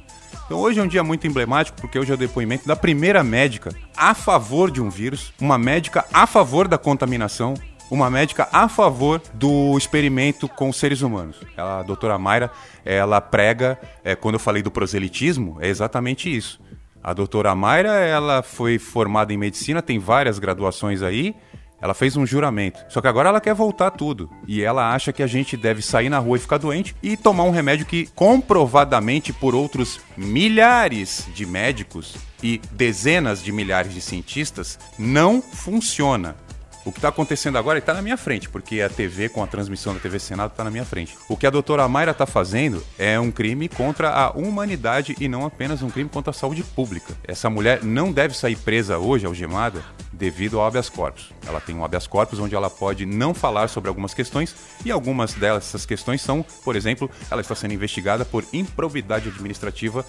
Então 0.46 0.58
hoje 0.58 0.78
é 0.78 0.82
um 0.82 0.86
dia 0.86 1.02
muito 1.02 1.26
emblemático 1.26 1.80
porque 1.80 1.98
hoje 1.98 2.12
é 2.12 2.14
o 2.14 2.18
depoimento 2.18 2.68
da 2.68 2.76
primeira 2.76 3.24
médica 3.24 3.74
a 3.96 4.14
favor 4.14 4.70
de 4.70 4.80
um 4.80 4.88
vírus, 4.88 5.32
uma 5.40 5.58
médica 5.58 6.04
a 6.12 6.26
favor 6.26 6.68
da 6.68 6.78
contaminação, 6.78 7.54
uma 7.90 8.10
médica 8.10 8.48
a 8.52 8.68
favor 8.68 9.20
do 9.34 9.76
experimento 9.76 10.48
com 10.48 10.72
seres 10.72 11.02
humanos. 11.02 11.36
Ela, 11.56 11.80
a 11.80 11.82
doutora 11.82 12.18
Mayra, 12.18 12.50
ela 12.84 13.20
prega, 13.20 13.78
é, 14.04 14.14
quando 14.14 14.34
eu 14.34 14.40
falei 14.40 14.62
do 14.62 14.70
proselitismo, 14.70 15.58
é 15.60 15.68
exatamente 15.68 16.34
isso. 16.34 16.60
A 17.02 17.12
doutora 17.12 17.54
Mayra, 17.54 17.94
ela 18.00 18.42
foi 18.42 18.78
formada 18.78 19.32
em 19.32 19.36
medicina, 19.36 19.80
tem 19.80 19.98
várias 19.98 20.38
graduações 20.38 21.02
aí, 21.02 21.34
ela 21.80 21.94
fez 21.94 22.16
um 22.16 22.26
juramento. 22.26 22.84
Só 22.88 23.00
que 23.00 23.06
agora 23.06 23.28
ela 23.28 23.40
quer 23.40 23.54
voltar 23.54 23.90
tudo. 23.90 24.30
E 24.46 24.62
ela 24.62 24.94
acha 24.94 25.12
que 25.12 25.22
a 25.22 25.26
gente 25.26 25.56
deve 25.56 25.82
sair 25.82 26.08
na 26.08 26.18
rua 26.18 26.36
e 26.36 26.40
ficar 26.40 26.58
doente 26.58 26.96
e 27.02 27.16
tomar 27.16 27.44
um 27.44 27.50
remédio 27.50 27.86
que, 27.86 28.06
comprovadamente 28.14 29.32
por 29.32 29.54
outros 29.54 30.00
milhares 30.16 31.28
de 31.34 31.44
médicos 31.44 32.16
e 32.42 32.60
dezenas 32.72 33.42
de 33.42 33.52
milhares 33.52 33.92
de 33.92 34.00
cientistas, 34.00 34.78
não 34.98 35.42
funciona. 35.42 36.34
O 36.86 36.92
que 36.92 36.98
está 36.98 37.08
acontecendo 37.08 37.58
agora 37.58 37.80
está 37.80 37.92
na 37.92 38.00
minha 38.00 38.16
frente, 38.16 38.48
porque 38.48 38.80
a 38.80 38.88
TV, 38.88 39.28
com 39.28 39.42
a 39.42 39.46
transmissão 39.48 39.92
da 39.92 39.98
TV 39.98 40.20
Senado, 40.20 40.52
está 40.52 40.62
na 40.62 40.70
minha 40.70 40.84
frente. 40.84 41.18
O 41.28 41.36
que 41.36 41.44
a 41.44 41.50
doutora 41.50 41.88
Mayra 41.88 42.12
está 42.12 42.26
fazendo 42.26 42.80
é 42.96 43.18
um 43.18 43.32
crime 43.32 43.68
contra 43.68 44.10
a 44.10 44.30
humanidade 44.30 45.16
e 45.18 45.26
não 45.26 45.44
apenas 45.44 45.82
um 45.82 45.90
crime 45.90 46.08
contra 46.08 46.30
a 46.30 46.32
saúde 46.32 46.62
pública. 46.62 47.12
Essa 47.24 47.50
mulher 47.50 47.82
não 47.82 48.12
deve 48.12 48.36
sair 48.36 48.54
presa 48.54 48.98
hoje, 48.98 49.26
algemada, 49.26 49.82
devido 50.12 50.60
ao 50.60 50.66
habeas 50.66 50.88
corpus. 50.88 51.32
Ela 51.44 51.60
tem 51.60 51.74
um 51.74 51.84
habeas 51.84 52.06
corpus 52.06 52.38
onde 52.38 52.54
ela 52.54 52.70
pode 52.70 53.04
não 53.04 53.34
falar 53.34 53.66
sobre 53.66 53.88
algumas 53.88 54.14
questões 54.14 54.54
e 54.84 54.92
algumas 54.92 55.34
dessas 55.34 55.84
questões 55.84 56.22
são, 56.22 56.46
por 56.64 56.76
exemplo, 56.76 57.10
ela 57.28 57.40
está 57.40 57.56
sendo 57.56 57.74
investigada 57.74 58.24
por 58.24 58.44
improbidade 58.52 59.28
administrativa 59.28 60.06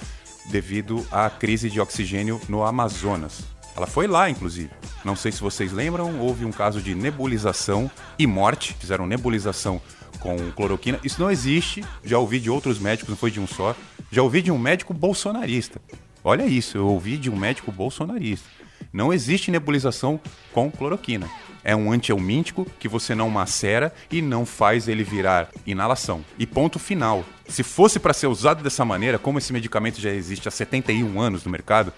devido 0.52 1.04
à 1.12 1.28
crise 1.28 1.72
de 1.72 1.82
oxigênio 1.82 2.40
no 2.48 2.64
Amazonas. 2.64 3.57
Ela 3.78 3.86
foi 3.86 4.08
lá, 4.08 4.28
inclusive. 4.28 4.72
Não 5.06 5.16
sei 5.16 5.32
se 5.32 5.40
vocês 5.40 5.72
lembram, 5.72 6.20
houve 6.20 6.44
um 6.44 6.52
caso 6.52 6.82
de 6.82 6.96
nebulização 6.96 7.90
e 8.18 8.26
morte. 8.26 8.76
Fizeram 8.80 9.06
nebulização 9.06 9.80
com 10.20 10.36
cloroquina. 10.52 11.00
Isso 11.04 11.22
não 11.22 11.30
existe. 11.30 11.86
Já 12.04 12.18
ouvi 12.18 12.40
de 12.40 12.50
outros 12.50 12.80
médicos, 12.80 13.10
não 13.10 13.16
foi 13.16 13.30
de 13.30 13.40
um 13.40 13.46
só. 13.46 13.76
Já 14.12 14.24
ouvi 14.24 14.42
de 14.42 14.52
um 14.52 14.58
médico 14.58 14.96
bolsonarista. 14.96 15.80
Olha 16.24 16.44
isso, 16.48 16.76
eu 16.76 16.88
ouvi 16.88 17.18
de 17.18 17.30
um 17.30 17.36
médico 17.36 17.72
bolsonarista. 17.72 18.50
Não 18.92 19.14
existe 19.14 19.52
nebulização 19.52 20.20
com 20.52 20.72
cloroquina. 20.72 21.30
É 21.64 21.76
um 21.76 21.92
antielmíntico 21.92 22.66
que 22.80 22.88
você 22.88 23.14
não 23.14 23.30
macera 23.30 23.94
e 24.12 24.24
não 24.24 24.46
faz 24.46 24.88
ele 24.88 25.04
virar 25.04 25.50
inalação. 25.68 26.26
E 26.40 26.48
ponto 26.48 26.80
final. 26.80 27.24
Se 27.48 27.62
fosse 27.62 28.00
para 28.00 28.14
ser 28.14 28.28
usado 28.28 28.64
dessa 28.64 28.84
maneira, 28.84 29.20
como 29.20 29.38
esse 29.38 29.54
medicamento 29.54 30.02
já 30.02 30.10
existe 30.10 30.48
há 30.48 30.52
71 30.52 31.20
anos 31.20 31.44
no 31.44 31.52
mercado, 31.52 31.94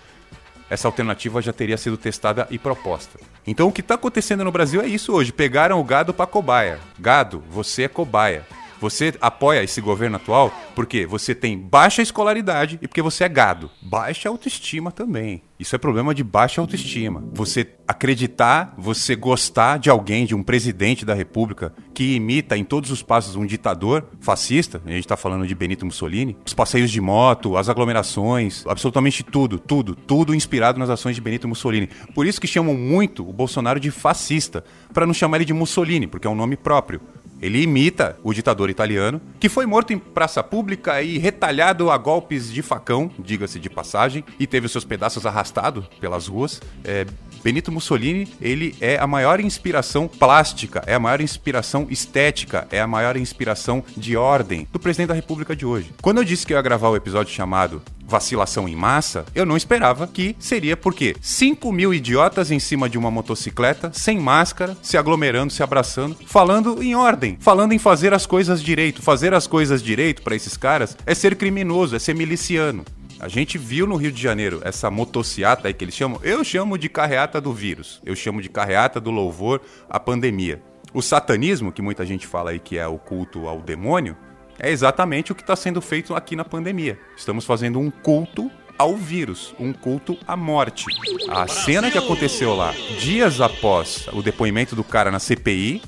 essa 0.70 0.88
alternativa 0.88 1.42
já 1.42 1.52
teria 1.52 1.78
sido 1.78 1.98
testada 1.98 2.48
e 2.50 2.58
proposta. 2.58 3.20
Então 3.46 3.68
o 3.68 3.72
que 3.72 3.82
está 3.82 3.96
acontecendo 3.96 4.44
no 4.44 4.52
Brasil 4.52 4.82
é 4.82 4.88
isso 4.88 5.14
hoje. 5.14 5.32
Pegaram 5.32 5.80
o 5.80 5.84
gado 5.84 6.14
para 6.14 6.26
cobaia. 6.26 6.80
Gado, 7.00 7.44
você 7.50 7.84
é 7.84 7.88
cobaia. 7.88 8.46
Você 8.80 9.14
apoia 9.20 9.64
esse 9.64 9.82
governo 9.82 10.16
atual 10.16 10.54
porque 10.76 11.06
você 11.06 11.36
tem 11.36 11.58
baixa 11.58 12.02
escolaridade 12.02 12.80
e 12.82 12.88
porque 12.88 13.02
você 13.02 13.24
é 13.24 13.30
gado. 13.30 13.70
Baixa 13.82 14.30
autoestima 14.30 14.92
também. 14.92 15.42
Isso 15.60 15.76
é 15.76 15.78
problema 15.78 16.16
de 16.16 16.24
baixa 16.24 16.62
autoestima. 16.62 17.22
Você 17.34 17.68
acreditar, 17.86 18.74
você 18.78 19.14
gostar 19.14 19.78
de 19.78 19.90
alguém, 19.90 20.26
de 20.26 20.34
um 20.34 20.42
presidente 20.42 21.04
da 21.04 21.14
República 21.14 21.74
que 21.94 22.16
imita 22.16 22.56
em 22.56 22.64
todos 22.64 22.92
os 22.92 23.04
passos 23.04 23.36
um 23.36 23.46
ditador 23.46 24.06
fascista, 24.22 24.82
a 24.86 24.90
gente 24.90 25.02
está 25.02 25.18
falando 25.18 25.46
de 25.46 25.54
Benito 25.54 25.86
Mussolini, 25.86 26.38
os 26.46 26.54
passeios 26.54 26.90
de 26.90 27.02
moto, 27.02 27.58
as 27.58 27.68
aglomerações, 27.68 28.64
absolutamente 28.66 29.22
tudo, 29.22 29.60
tudo, 29.60 29.96
tudo 29.96 30.34
inspirado 30.34 30.80
nas 30.80 30.90
ações 30.90 31.16
de 31.16 31.22
Benito 31.22 31.48
Mussolini. 31.48 31.90
Por 32.16 32.26
isso 32.26 32.40
que 32.40 32.48
chamam 32.48 32.74
muito 32.74 33.28
o 33.28 33.34
Bolsonaro 33.34 33.82
de 33.82 33.92
fascista, 33.92 34.64
para 34.94 35.06
não 35.06 35.14
chamar 35.14 35.38
ele 35.38 35.46
de 35.46 35.54
Mussolini, 35.54 36.08
porque 36.08 36.26
é 36.26 36.30
um 36.30 36.36
nome 36.36 36.56
próprio. 36.56 37.02
Ele 37.42 37.62
imita 37.62 38.18
o 38.24 38.34
ditador 38.34 38.70
italiano, 38.70 39.22
que 39.40 39.50
foi 39.50 39.66
morto 39.66 39.94
em 39.94 40.00
praça 40.00 40.44
pública 40.44 41.02
e 41.02 41.18
retalhado 41.18 41.90
a 41.90 41.98
golpes 41.98 42.52
de 42.52 42.62
facão, 42.62 43.10
diga-se 43.18 43.60
de 43.60 43.70
passagem, 43.70 44.24
e 44.40 44.46
teve 44.46 44.68
seus 44.68 44.86
pedaços 44.86 45.26
arrastados 45.26 45.86
pelas 46.00 46.28
ruas. 46.28 46.62
É 46.84 47.06
Benito 47.44 47.72
Mussolini, 47.72 48.28
ele 48.42 48.76
é 48.82 48.98
a 48.98 49.08
maior 49.08 49.40
inspiração 49.40 50.08
plástica, 50.08 50.84
é 50.86 50.94
a 50.94 51.00
maior 51.00 51.22
inspiração 51.22 51.88
estética, 51.90 52.68
é 52.72 52.80
a 52.82 52.88
maior 52.88 53.16
inspiração 53.18 53.84
de 53.96 54.18
ordem 54.18 54.68
do 54.72 54.80
presidente 54.80 55.10
da 55.10 55.14
República 55.14 55.56
de 55.56 55.66
hoje. 55.66 55.94
Quando 56.02 56.18
eu 56.18 56.24
disse 56.24 56.46
que 56.46 56.54
eu 56.54 56.58
ia 56.58 56.62
gravar 56.62 56.90
o 56.90 56.96
episódio 56.96 57.34
chamado 57.34 57.82
vacilação 58.10 58.68
em 58.68 58.76
massa, 58.76 59.24
eu 59.36 59.46
não 59.46 59.56
esperava 59.56 60.08
que 60.08 60.36
seria 60.40 60.76
porque 60.76 61.16
5 61.22 61.72
mil 61.72 61.94
idiotas 61.94 62.50
em 62.50 62.60
cima 62.60 62.90
de 62.90 62.98
uma 62.98 63.12
motocicleta, 63.12 63.92
sem 63.94 64.20
máscara, 64.20 64.76
se 64.82 64.98
aglomerando, 64.98 65.54
se 65.54 65.62
abraçando, 65.62 66.18
falando 66.26 66.82
em 66.82 66.96
ordem, 66.96 67.38
falando 67.40 67.72
em 67.72 67.80
fazer 67.80 68.14
as 68.14 68.26
coisas 68.26 68.62
direito. 68.62 69.02
Fazer 69.02 69.34
as 69.34 69.46
coisas 69.46 69.84
direito 69.84 70.24
para 70.24 70.36
esses 70.36 70.58
caras 70.58 70.98
é 71.06 71.14
ser 71.14 71.36
criminoso, 71.36 71.96
é 71.96 72.00
ser 72.00 72.16
miliciano. 72.16 72.84
A 73.20 73.28
gente 73.28 73.58
viu 73.58 73.86
no 73.86 73.98
Rio 73.98 74.14
de 74.14 74.22
Janeiro 74.22 74.62
essa 74.64 74.90
motociata 74.90 75.68
aí 75.68 75.74
que 75.74 75.84
eles 75.84 75.94
chamam, 75.94 76.22
eu 76.24 76.42
chamo 76.42 76.78
de 76.78 76.88
carreata 76.88 77.42
do 77.42 77.52
vírus, 77.52 78.02
eu 78.06 78.16
chamo 78.16 78.42
de 78.42 78.48
carreata 78.48 78.98
do 78.98 79.12
louvor 79.12 79.62
à 79.90 80.00
pandemia. 80.00 80.62
O 80.94 81.02
satanismo, 81.02 81.70
que 81.72 81.82
muita 81.82 82.06
gente 82.06 82.26
fala 82.26 82.52
aí 82.52 82.60
que 82.60 82.78
é 82.78 82.88
o 82.88 82.98
culto 82.98 83.46
ao 83.46 83.62
demônio, 83.62 84.16
é 84.58 84.72
exatamente 84.72 85.34
o 85.34 85.36
que 85.36 85.42
está 85.42 85.54
sendo 85.54 85.82
feito 85.82 86.16
aqui 86.16 86.34
na 86.34 86.46
pandemia. 86.46 86.98
Estamos 87.18 87.44
fazendo 87.44 87.78
um 87.78 87.92
culto 87.92 88.50
ao 88.78 88.96
vírus, 88.96 89.54
um 89.60 89.74
culto 89.74 90.18
à 90.26 90.38
morte. 90.38 90.86
A 91.28 91.46
cena 91.46 91.92
que 91.92 91.98
aconteceu 91.98 92.56
lá, 92.56 92.72
dias 92.98 93.42
após 93.42 94.08
o 94.14 94.22
depoimento 94.22 94.78
do 94.78 94.84
cara 94.84 95.12
na 95.12 95.20
CPI, 95.20 95.82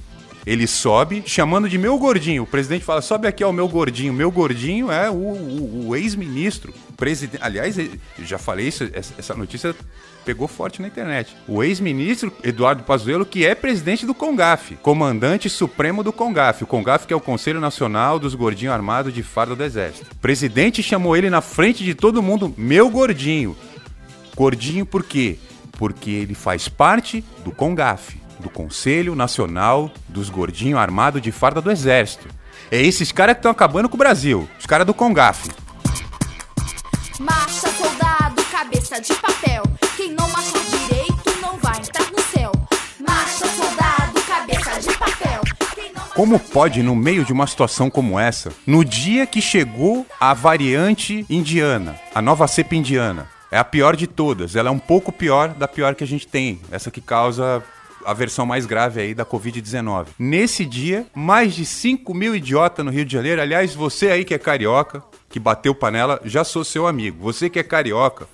ele 0.45 0.65
sobe, 0.65 1.23
chamando 1.25 1.69
de 1.69 1.77
meu 1.77 1.97
gordinho. 1.97 2.43
O 2.43 2.47
presidente 2.47 2.83
fala: 2.83 3.01
sobe 3.01 3.27
aqui 3.27 3.43
ao 3.43 3.53
meu 3.53 3.67
gordinho. 3.67 4.13
Meu 4.13 4.31
gordinho 4.31 4.91
é 4.91 5.09
o, 5.09 5.13
o, 5.13 5.87
o 5.89 5.95
ex-ministro. 5.95 6.73
Presidente, 6.97 7.41
aliás, 7.43 7.75
já 8.19 8.37
falei 8.37 8.67
isso, 8.67 8.89
essa 8.93 9.33
notícia 9.33 9.75
pegou 10.25 10.47
forte 10.47 10.81
na 10.81 10.87
internet. 10.87 11.35
O 11.47 11.63
ex-ministro 11.63 12.31
Eduardo 12.43 12.83
Pazuello, 12.83 13.25
que 13.25 13.45
é 13.45 13.55
presidente 13.55 14.05
do 14.05 14.13
CONGAF, 14.13 14.75
comandante 14.77 15.49
supremo 15.49 16.03
do 16.03 16.13
CONGAF. 16.13 16.63
O 16.63 16.67
CONGAF 16.67 17.07
que 17.07 17.13
é 17.13 17.15
o 17.15 17.21
Conselho 17.21 17.59
Nacional 17.59 18.19
dos 18.19 18.35
Gordinhos 18.35 18.73
Armados 18.73 19.13
de 19.13 19.23
Farda 19.23 19.55
do 19.55 19.63
Exército. 19.63 20.11
O 20.11 20.15
presidente 20.15 20.83
chamou 20.83 21.17
ele 21.17 21.29
na 21.29 21.41
frente 21.41 21.83
de 21.83 21.95
todo 21.95 22.21
mundo, 22.21 22.53
meu 22.57 22.89
gordinho. 22.89 23.55
Gordinho 24.35 24.85
por 24.85 25.03
quê? 25.03 25.37
Porque 25.73 26.11
ele 26.11 26.35
faz 26.35 26.67
parte 26.67 27.23
do 27.43 27.51
CONGAF 27.51 28.20
do 28.41 28.49
Conselho 28.49 29.15
Nacional 29.15 29.89
dos 30.09 30.29
Gordinhos 30.29 30.79
Armados 30.79 31.21
de 31.21 31.31
Farda 31.31 31.61
do 31.61 31.71
Exército. 31.71 32.27
É 32.69 32.81
esses 32.81 33.11
caras 33.11 33.35
que 33.35 33.39
estão 33.39 33.51
acabando 33.51 33.87
com 33.87 33.95
o 33.95 33.97
Brasil, 33.97 34.49
os 34.59 34.65
caras 34.65 34.85
do 34.85 34.93
Congaf. 34.93 35.49
Marcha, 37.19 37.69
soldado, 37.69 38.43
cabeça 38.51 38.99
de 38.99 39.13
papel. 39.13 39.63
Quem 39.95 40.13
não 40.13 40.27
direito 40.69 41.41
não 41.41 41.57
vai 41.59 41.77
entrar 41.77 42.11
no 42.11 42.21
céu. 42.21 42.51
Marcha, 42.99 43.45
soldado, 43.47 44.21
cabeça 44.27 44.79
de 44.79 44.97
papel. 44.97 45.41
Como 46.15 46.39
pode, 46.39 46.83
no 46.83 46.95
meio 46.95 47.23
de 47.23 47.31
uma 47.31 47.47
situação 47.47 47.89
como 47.89 48.19
essa, 48.19 48.51
no 48.65 48.83
dia 48.83 49.25
que 49.25 49.41
chegou 49.41 50.05
a 50.19 50.33
variante 50.33 51.25
indiana, 51.29 51.99
a 52.13 52.21
nova 52.21 52.47
cepa 52.47 52.75
indiana, 52.75 53.29
é 53.49 53.57
a 53.57 53.63
pior 53.63 53.95
de 53.95 54.07
todas, 54.07 54.55
ela 54.55 54.69
é 54.69 54.71
um 54.71 54.79
pouco 54.79 55.11
pior 55.11 55.49
da 55.49 55.67
pior 55.67 55.93
que 55.95 56.03
a 56.03 56.07
gente 56.07 56.27
tem, 56.27 56.61
essa 56.71 56.89
que 56.89 57.01
causa 57.01 57.63
a 58.05 58.13
versão 58.13 58.45
mais 58.45 58.65
grave 58.65 59.01
aí 59.01 59.13
da 59.13 59.25
Covid-19. 59.25 60.07
Nesse 60.17 60.65
dia, 60.65 61.05
mais 61.13 61.53
de 61.53 61.65
5 61.65 62.13
mil 62.13 62.35
idiotas 62.35 62.85
no 62.85 62.91
Rio 62.91 63.05
de 63.05 63.13
Janeiro. 63.13 63.41
Aliás, 63.41 63.73
você 63.73 64.09
aí 64.09 64.25
que 64.25 64.33
é 64.33 64.39
carioca, 64.39 65.03
que 65.29 65.39
bateu 65.39 65.73
panela, 65.73 66.19
já 66.25 66.43
sou 66.43 66.63
seu 66.63 66.87
amigo. 66.87 67.23
Você 67.23 67.49
que 67.49 67.59
é 67.59 67.63
carioca 67.63 68.27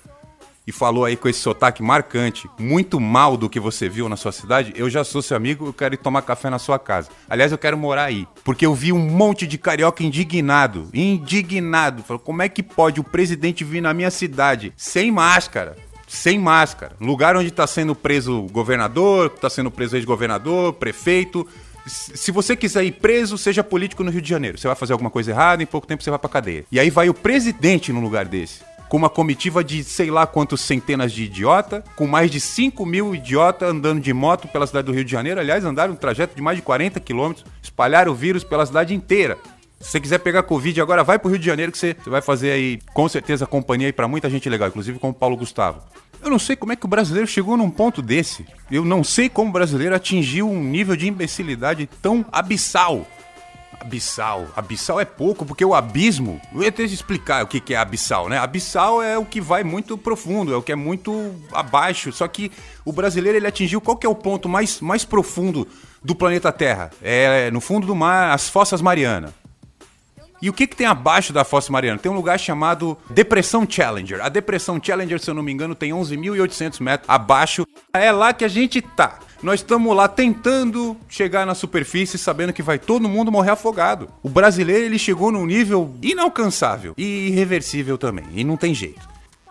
e 0.68 0.72
falou 0.72 1.06
aí 1.06 1.16
com 1.16 1.26
esse 1.30 1.40
sotaque 1.40 1.82
marcante, 1.82 2.46
muito 2.58 3.00
mal 3.00 3.38
do 3.38 3.48
que 3.48 3.58
você 3.58 3.88
viu 3.88 4.06
na 4.06 4.16
sua 4.18 4.32
cidade, 4.32 4.74
eu 4.76 4.90
já 4.90 5.02
sou 5.02 5.22
seu 5.22 5.34
amigo, 5.34 5.64
eu 5.64 5.72
quero 5.72 5.94
ir 5.94 5.96
tomar 5.96 6.20
café 6.20 6.50
na 6.50 6.58
sua 6.58 6.78
casa. 6.78 7.08
Aliás, 7.26 7.50
eu 7.50 7.56
quero 7.56 7.78
morar 7.78 8.04
aí, 8.04 8.28
porque 8.44 8.66
eu 8.66 8.74
vi 8.74 8.92
um 8.92 8.98
monte 8.98 9.46
de 9.46 9.56
carioca 9.56 10.02
indignado, 10.02 10.90
indignado. 10.92 12.02
Falou, 12.02 12.20
como 12.20 12.42
é 12.42 12.50
que 12.50 12.62
pode 12.62 13.00
o 13.00 13.04
presidente 13.04 13.64
vir 13.64 13.80
na 13.80 13.94
minha 13.94 14.10
cidade 14.10 14.70
sem 14.76 15.10
máscara? 15.10 15.74
Sem 16.08 16.38
máscara. 16.38 16.96
Lugar 17.00 17.36
onde 17.36 17.48
está 17.48 17.66
sendo 17.66 17.94
preso 17.94 18.42
governador, 18.50 19.30
está 19.34 19.48
sendo 19.48 19.70
preso 19.70 19.94
ex-governador, 19.94 20.72
prefeito. 20.72 21.46
Se 21.86 22.32
você 22.32 22.56
quiser 22.56 22.84
ir 22.84 22.92
preso, 22.92 23.38
seja 23.38 23.62
político 23.62 24.02
no 24.02 24.10
Rio 24.10 24.22
de 24.22 24.28
Janeiro. 24.28 24.58
Você 24.58 24.66
vai 24.66 24.76
fazer 24.76 24.94
alguma 24.94 25.10
coisa 25.10 25.30
errada, 25.30 25.62
em 25.62 25.66
pouco 25.66 25.86
tempo 25.86 26.02
você 26.02 26.10
vai 26.10 26.18
pra 26.18 26.28
cadeia. 26.28 26.64
E 26.72 26.80
aí 26.80 26.90
vai 26.90 27.08
o 27.08 27.14
presidente 27.14 27.92
num 27.92 28.00
lugar 28.00 28.24
desse. 28.24 28.60
Com 28.88 28.96
uma 28.96 29.10
comitiva 29.10 29.62
de 29.62 29.84
sei 29.84 30.10
lá 30.10 30.26
quantos 30.26 30.62
centenas 30.62 31.12
de 31.12 31.24
idiota, 31.24 31.84
com 31.94 32.06
mais 32.06 32.30
de 32.30 32.40
5 32.40 32.86
mil 32.86 33.14
idiota 33.14 33.66
andando 33.66 34.00
de 34.00 34.12
moto 34.14 34.48
pela 34.48 34.66
cidade 34.66 34.86
do 34.86 34.92
Rio 34.92 35.04
de 35.04 35.12
Janeiro. 35.12 35.40
Aliás, 35.40 35.64
andaram 35.64 35.92
um 35.92 35.96
trajeto 35.96 36.34
de 36.34 36.40
mais 36.40 36.56
de 36.56 36.62
40 36.62 36.98
quilômetros, 37.00 37.44
espalharam 37.62 38.12
o 38.12 38.14
vírus 38.14 38.42
pela 38.42 38.64
cidade 38.64 38.94
inteira. 38.94 39.36
Se 39.80 39.92
você 39.92 40.00
quiser 40.00 40.18
pegar 40.18 40.42
Covid 40.42 40.80
agora, 40.80 41.04
vai 41.04 41.18
pro 41.18 41.30
Rio 41.30 41.38
de 41.38 41.46
Janeiro 41.46 41.70
que 41.70 41.78
você, 41.78 41.96
vai 42.06 42.20
fazer 42.20 42.50
aí, 42.50 42.80
com 42.92 43.08
certeza, 43.08 43.46
companhia 43.46 43.88
aí 43.88 43.92
pra 43.92 44.08
muita 44.08 44.28
gente 44.28 44.48
legal, 44.48 44.68
inclusive 44.68 44.98
com 44.98 45.10
o 45.10 45.14
Paulo 45.14 45.36
Gustavo. 45.36 45.80
Eu 46.22 46.30
não 46.30 46.38
sei 46.38 46.56
como 46.56 46.72
é 46.72 46.76
que 46.76 46.84
o 46.84 46.88
brasileiro 46.88 47.28
chegou 47.28 47.56
num 47.56 47.70
ponto 47.70 48.02
desse. 48.02 48.44
Eu 48.70 48.84
não 48.84 49.04
sei 49.04 49.28
como 49.28 49.50
o 49.50 49.52
brasileiro 49.52 49.94
atingiu 49.94 50.50
um 50.50 50.62
nível 50.62 50.96
de 50.96 51.06
imbecilidade 51.06 51.88
tão 52.02 52.24
abissal. 52.32 53.06
Abissal. 53.80 54.48
Abissal 54.56 54.98
é 54.98 55.04
pouco, 55.04 55.46
porque 55.46 55.64
o 55.64 55.72
abismo. 55.72 56.40
Eu 56.52 56.64
ia 56.64 56.72
ter 56.72 56.88
que 56.88 56.94
explicar 56.94 57.44
o 57.44 57.46
que 57.46 57.72
é 57.72 57.76
abissal, 57.76 58.28
né? 58.28 58.36
Abissal 58.36 59.00
é 59.00 59.16
o 59.16 59.24
que 59.24 59.40
vai 59.40 59.62
muito 59.62 59.96
profundo, 59.96 60.52
é 60.52 60.56
o 60.56 60.62
que 60.62 60.72
é 60.72 60.76
muito 60.76 61.36
abaixo. 61.52 62.12
Só 62.12 62.26
que 62.26 62.50
o 62.84 62.92
brasileiro 62.92 63.38
ele 63.38 63.46
atingiu 63.46 63.80
qual 63.80 63.96
que 63.96 64.06
é 64.06 64.10
o 64.10 64.14
ponto 64.14 64.48
mais, 64.48 64.80
mais 64.80 65.04
profundo 65.04 65.68
do 66.02 66.16
planeta 66.16 66.50
Terra? 66.50 66.90
É 67.00 67.48
no 67.52 67.60
fundo 67.60 67.86
do 67.86 67.94
mar, 67.94 68.34
as 68.34 68.48
Fossas 68.48 68.82
Marianas. 68.82 69.30
E 70.40 70.48
o 70.48 70.52
que, 70.52 70.66
que 70.66 70.76
tem 70.76 70.86
abaixo 70.86 71.32
da 71.32 71.44
Fossa 71.44 71.72
Mariana? 71.72 71.98
Tem 71.98 72.10
um 72.10 72.14
lugar 72.14 72.38
chamado 72.38 72.96
Depressão 73.10 73.66
Challenger. 73.68 74.24
A 74.24 74.28
Depressão 74.28 74.80
Challenger, 74.82 75.18
se 75.18 75.28
eu 75.30 75.34
não 75.34 75.42
me 75.42 75.52
engano, 75.52 75.74
tem 75.74 75.90
11.800 75.90 76.80
metros 76.80 77.10
abaixo. 77.10 77.66
É 77.92 78.12
lá 78.12 78.32
que 78.32 78.44
a 78.44 78.48
gente 78.48 78.80
tá. 78.80 79.18
Nós 79.42 79.60
estamos 79.60 79.94
lá 79.96 80.08
tentando 80.08 80.96
chegar 81.08 81.46
na 81.46 81.54
superfície, 81.54 82.18
sabendo 82.18 82.52
que 82.52 82.62
vai 82.62 82.78
todo 82.78 83.08
mundo 83.08 83.32
morrer 83.32 83.52
afogado. 83.52 84.08
O 84.22 84.28
brasileiro 84.28 84.84
ele 84.84 84.98
chegou 84.98 85.30
num 85.32 85.46
nível 85.46 85.94
inalcançável 86.02 86.94
e 86.96 87.28
irreversível 87.28 87.98
também. 87.98 88.26
E 88.34 88.44
não 88.44 88.56
tem 88.56 88.74
jeito. 88.74 89.08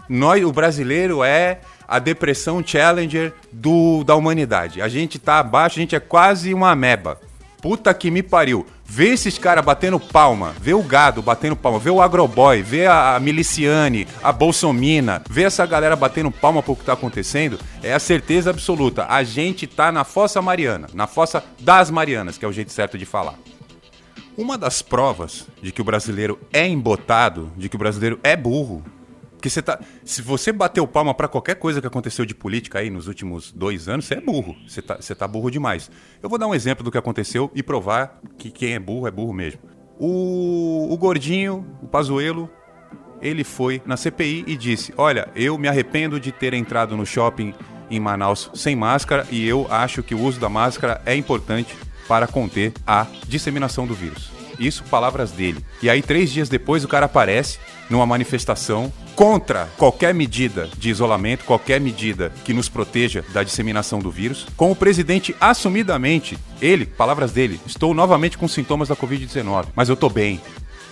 Nós, 0.10 0.44
o 0.44 0.52
brasileiro 0.52 1.24
é 1.24 1.60
a 1.88 2.00
depressão 2.00 2.64
challenger 2.66 3.34
do, 3.52 4.04
da 4.04 4.16
humanidade. 4.16 4.82
A 4.82 4.88
gente 4.88 5.20
tá 5.20 5.40
abaixo, 5.40 5.80
a 5.80 5.82
gente 5.82 5.96
é 5.96 6.00
quase 6.00 6.54
uma 6.54 6.72
ameba. 6.72 7.20
Puta 7.62 7.94
que 7.94 8.12
me 8.12 8.22
pariu. 8.22 8.66
Vê 8.90 9.10
esses 9.10 9.38
caras 9.38 9.66
batendo 9.66 10.00
palma, 10.00 10.56
vê 10.62 10.74
o 10.74 10.82
gado 10.82 11.22
batendo 11.22 11.58
palma, 11.58 11.78
vê 11.78 11.90
o 11.90 12.02
agroboy, 12.02 12.64
vê 12.64 12.88
a, 12.88 13.20
miliciane, 13.20 14.08
a 14.24 14.32
bolsomina, 14.32 15.22
vê 15.30 15.44
essa 15.44 15.66
galera 15.66 15.96
batendo 15.96 16.32
palma 16.32 16.64
pro 16.64 16.76
que 16.76 16.86
tá 16.86 16.94
acontecendo, 16.94 17.60
é 17.84 17.94
a 17.94 18.00
certeza 18.00 18.50
absoluta. 18.50 19.06
A 19.10 19.24
gente 19.24 19.68
tá 19.68 19.92
na 19.92 20.06
fossa 20.06 20.42
mariana, 20.42 20.88
na 20.94 21.06
fossa 21.06 21.44
das 21.60 21.92
marianas, 21.92 22.38
que 22.38 22.46
é 22.46 22.48
o 22.48 22.54
jeito 22.54 22.72
certo 22.72 22.98
de 22.98 23.06
falar. 23.06 23.36
Uma 24.38 24.58
das 24.58 24.82
provas 24.82 25.48
de 25.62 25.72
que 25.72 25.82
o 25.82 25.86
brasileiro 25.86 26.40
é 26.54 26.66
embotado, 26.66 27.52
de 27.58 27.68
que 27.68 27.76
o 27.76 27.80
brasileiro 27.80 28.20
é 28.24 28.38
burro, 28.38 28.84
porque 29.38 29.50
você 29.50 29.62
tá. 29.62 29.80
Se 30.04 30.22
você 30.22 30.52
bateu 30.52 30.86
palma 30.88 31.14
para 31.14 31.28
qualquer 31.28 31.56
coisa 31.56 31.80
que 31.80 31.88
aconteceu 31.88 32.26
de 32.26 32.34
política 32.34 32.80
aí 32.80 32.90
nos 32.90 33.08
últimos 33.08 33.52
dois 33.52 33.88
anos, 33.88 34.06
você 34.06 34.16
é 34.16 34.22
burro. 34.22 34.56
Você 34.68 34.82
tá, 34.82 34.96
você 34.96 35.14
tá 35.14 35.28
burro 35.28 35.52
demais. 35.52 35.92
Eu 36.22 36.28
vou 36.28 36.40
dar 36.40 36.48
um 36.48 36.56
exemplo 36.56 36.84
do 36.84 36.92
que 36.92 36.98
aconteceu 36.98 37.52
e 37.54 37.62
provar 37.62 38.20
que 38.38 38.50
quem 38.50 38.74
é 38.74 38.80
burro 38.80 39.08
é 39.08 39.12
burro 39.12 39.34
mesmo. 39.34 39.62
O, 40.00 40.92
o 40.92 40.98
gordinho, 40.98 41.66
o 41.82 41.88
Pazuelo, 41.88 42.50
ele 43.22 43.44
foi 43.44 43.82
na 43.86 43.96
CPI 43.96 44.44
e 44.48 44.58
disse: 44.58 44.92
Olha, 44.98 45.30
eu 45.36 45.56
me 45.58 45.68
arrependo 45.68 46.20
de 46.20 46.32
ter 46.32 46.54
entrado 46.54 46.98
no 46.98 47.06
shopping 47.06 47.54
em 47.92 48.00
Manaus 48.00 48.50
sem 48.56 48.76
máscara 48.76 49.26
e 49.30 49.48
eu 49.48 49.68
acho 49.70 50.02
que 50.02 50.16
o 50.16 50.20
uso 50.20 50.40
da 50.40 50.50
máscara 50.50 51.00
é 51.06 51.16
importante 51.16 51.76
para 52.08 52.28
conter 52.28 52.74
a 52.86 53.06
disseminação 53.28 53.86
do 53.86 53.94
vírus. 53.94 54.37
Isso, 54.60 54.84
palavras 54.86 55.32
dele. 55.32 55.64
E 55.82 55.90
aí, 55.90 56.02
três 56.02 56.32
dias 56.32 56.50
depois, 56.50 56.84
o 56.84 56.88
cara 56.88 57.06
aparece 57.06 57.60
numa 57.90 58.06
manifestação 58.06 58.92
contra 59.16 59.68
qualquer 59.78 60.14
medida 60.14 60.70
de 60.78 60.90
isolamento, 60.90 61.44
qualquer 61.44 61.82
medida 61.82 62.32
que 62.46 62.54
nos 62.54 62.70
proteja 62.70 63.26
da 63.34 63.42
disseminação 63.42 64.00
do 64.00 64.12
vírus, 64.12 64.46
com 64.56 64.72
o 64.72 64.76
presidente 64.76 65.36
assumidamente, 65.42 66.38
ele, 66.62 66.86
palavras 66.86 67.32
dele, 67.32 67.60
estou 67.66 67.94
novamente 67.96 68.38
com 68.38 68.48
sintomas 68.48 68.90
da 68.90 68.96
Covid-19, 68.96 69.68
mas 69.76 69.90
eu 69.90 69.96
tô 69.96 70.08
bem. 70.08 70.40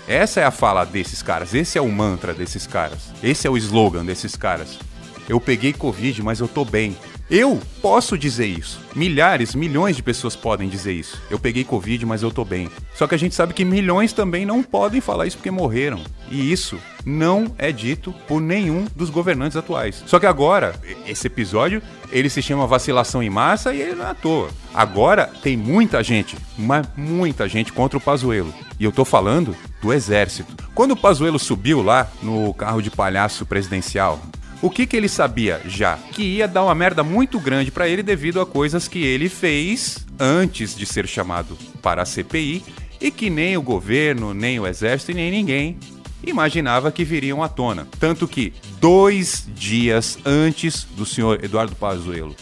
Essa 0.07 0.41
é 0.41 0.43
a 0.43 0.51
fala 0.51 0.85
desses 0.85 1.21
caras, 1.21 1.53
esse 1.53 1.77
é 1.77 1.81
o 1.81 1.91
mantra 1.91 2.33
desses 2.33 2.65
caras, 2.65 3.11
esse 3.21 3.45
é 3.47 3.49
o 3.49 3.57
slogan 3.57 4.03
desses 4.03 4.35
caras. 4.35 4.79
Eu 5.27 5.39
peguei 5.39 5.73
Covid, 5.73 6.21
mas 6.23 6.39
eu 6.39 6.47
tô 6.47 6.63
bem. 6.63 6.95
Eu 7.29 7.59
posso 7.81 8.15
dizer 8.17 8.45
isso. 8.45 8.79
Milhares, 8.95 9.55
milhões 9.55 9.95
de 9.95 10.03
pessoas 10.03 10.35
podem 10.35 10.69
dizer 10.69 10.93
isso. 10.93 11.19
Eu 11.29 11.39
peguei 11.39 11.63
Covid, 11.63 12.05
mas 12.05 12.21
eu 12.21 12.29
tô 12.29 12.45
bem. 12.45 12.69
Só 12.93 13.07
que 13.07 13.15
a 13.15 13.17
gente 13.17 13.33
sabe 13.33 13.53
que 13.53 13.65
milhões 13.65 14.13
também 14.13 14.45
não 14.45 14.61
podem 14.61 15.01
falar 15.01 15.25
isso 15.25 15.37
porque 15.37 15.49
morreram. 15.49 15.99
E 16.29 16.51
isso 16.51 16.77
não 17.03 17.51
é 17.57 17.71
dito 17.71 18.13
por 18.27 18.39
nenhum 18.39 18.85
dos 18.95 19.09
governantes 19.09 19.57
atuais. 19.57 20.03
Só 20.05 20.19
que 20.19 20.27
agora, 20.27 20.75
esse 21.07 21.25
episódio, 21.25 21.81
ele 22.11 22.29
se 22.29 22.43
chama 22.43 22.67
vacilação 22.67 23.23
em 23.23 23.29
massa 23.29 23.73
e 23.73 23.81
ele 23.81 23.95
não 23.95 24.05
é 24.05 24.11
à 24.11 24.13
toa. 24.13 24.49
Agora 24.71 25.29
tem 25.41 25.57
muita 25.57 26.03
gente, 26.03 26.37
mas 26.55 26.87
muita 26.95 27.49
gente 27.49 27.73
contra 27.73 27.97
o 27.97 28.01
Pazuello. 28.01 28.53
E 28.79 28.83
eu 28.83 28.91
tô 28.91 29.03
falando 29.03 29.55
do 29.81 29.91
exército. 29.91 30.53
Quando 30.75 30.91
o 30.91 30.97
Pazuello 30.97 31.39
subiu 31.39 31.81
lá 31.81 32.07
no 32.21 32.53
carro 32.53 32.81
de 32.81 32.91
palhaço 32.91 33.45
presidencial, 33.47 34.21
o 34.65 34.69
que, 34.71 34.87
que 34.87 34.97
ele 34.97 35.07
sabia 35.07 35.61
já? 35.67 35.95
Que 36.11 36.23
ia 36.23 36.47
dar 36.47 36.63
uma 36.63 36.73
merda 36.73 37.03
muito 37.03 37.39
grande 37.39 37.69
para 37.69 37.87
ele 37.87 38.01
devido 38.01 38.41
a 38.41 38.47
coisas 38.47 38.87
que 38.87 38.97
ele 38.97 39.29
fez 39.29 40.03
antes 40.19 40.75
de 40.75 40.87
ser 40.87 41.07
chamado 41.07 41.55
para 41.83 42.01
a 42.01 42.05
CPI 42.05 42.63
e 42.99 43.11
que 43.11 43.29
nem 43.29 43.55
o 43.55 43.61
governo, 43.61 44.33
nem 44.33 44.59
o 44.59 44.65
exército 44.65 45.11
e 45.11 45.13
nem 45.13 45.29
ninguém 45.29 45.77
imaginava 46.25 46.91
que 46.91 47.03
viriam 47.03 47.43
à 47.43 47.47
tona. 47.47 47.87
Tanto 47.99 48.27
que 48.27 48.53
dois 48.79 49.47
dias 49.53 50.17
antes 50.25 50.83
do 50.83 51.05
senhor 51.05 51.43
Eduardo 51.43 51.75
Pazuello 51.75 52.35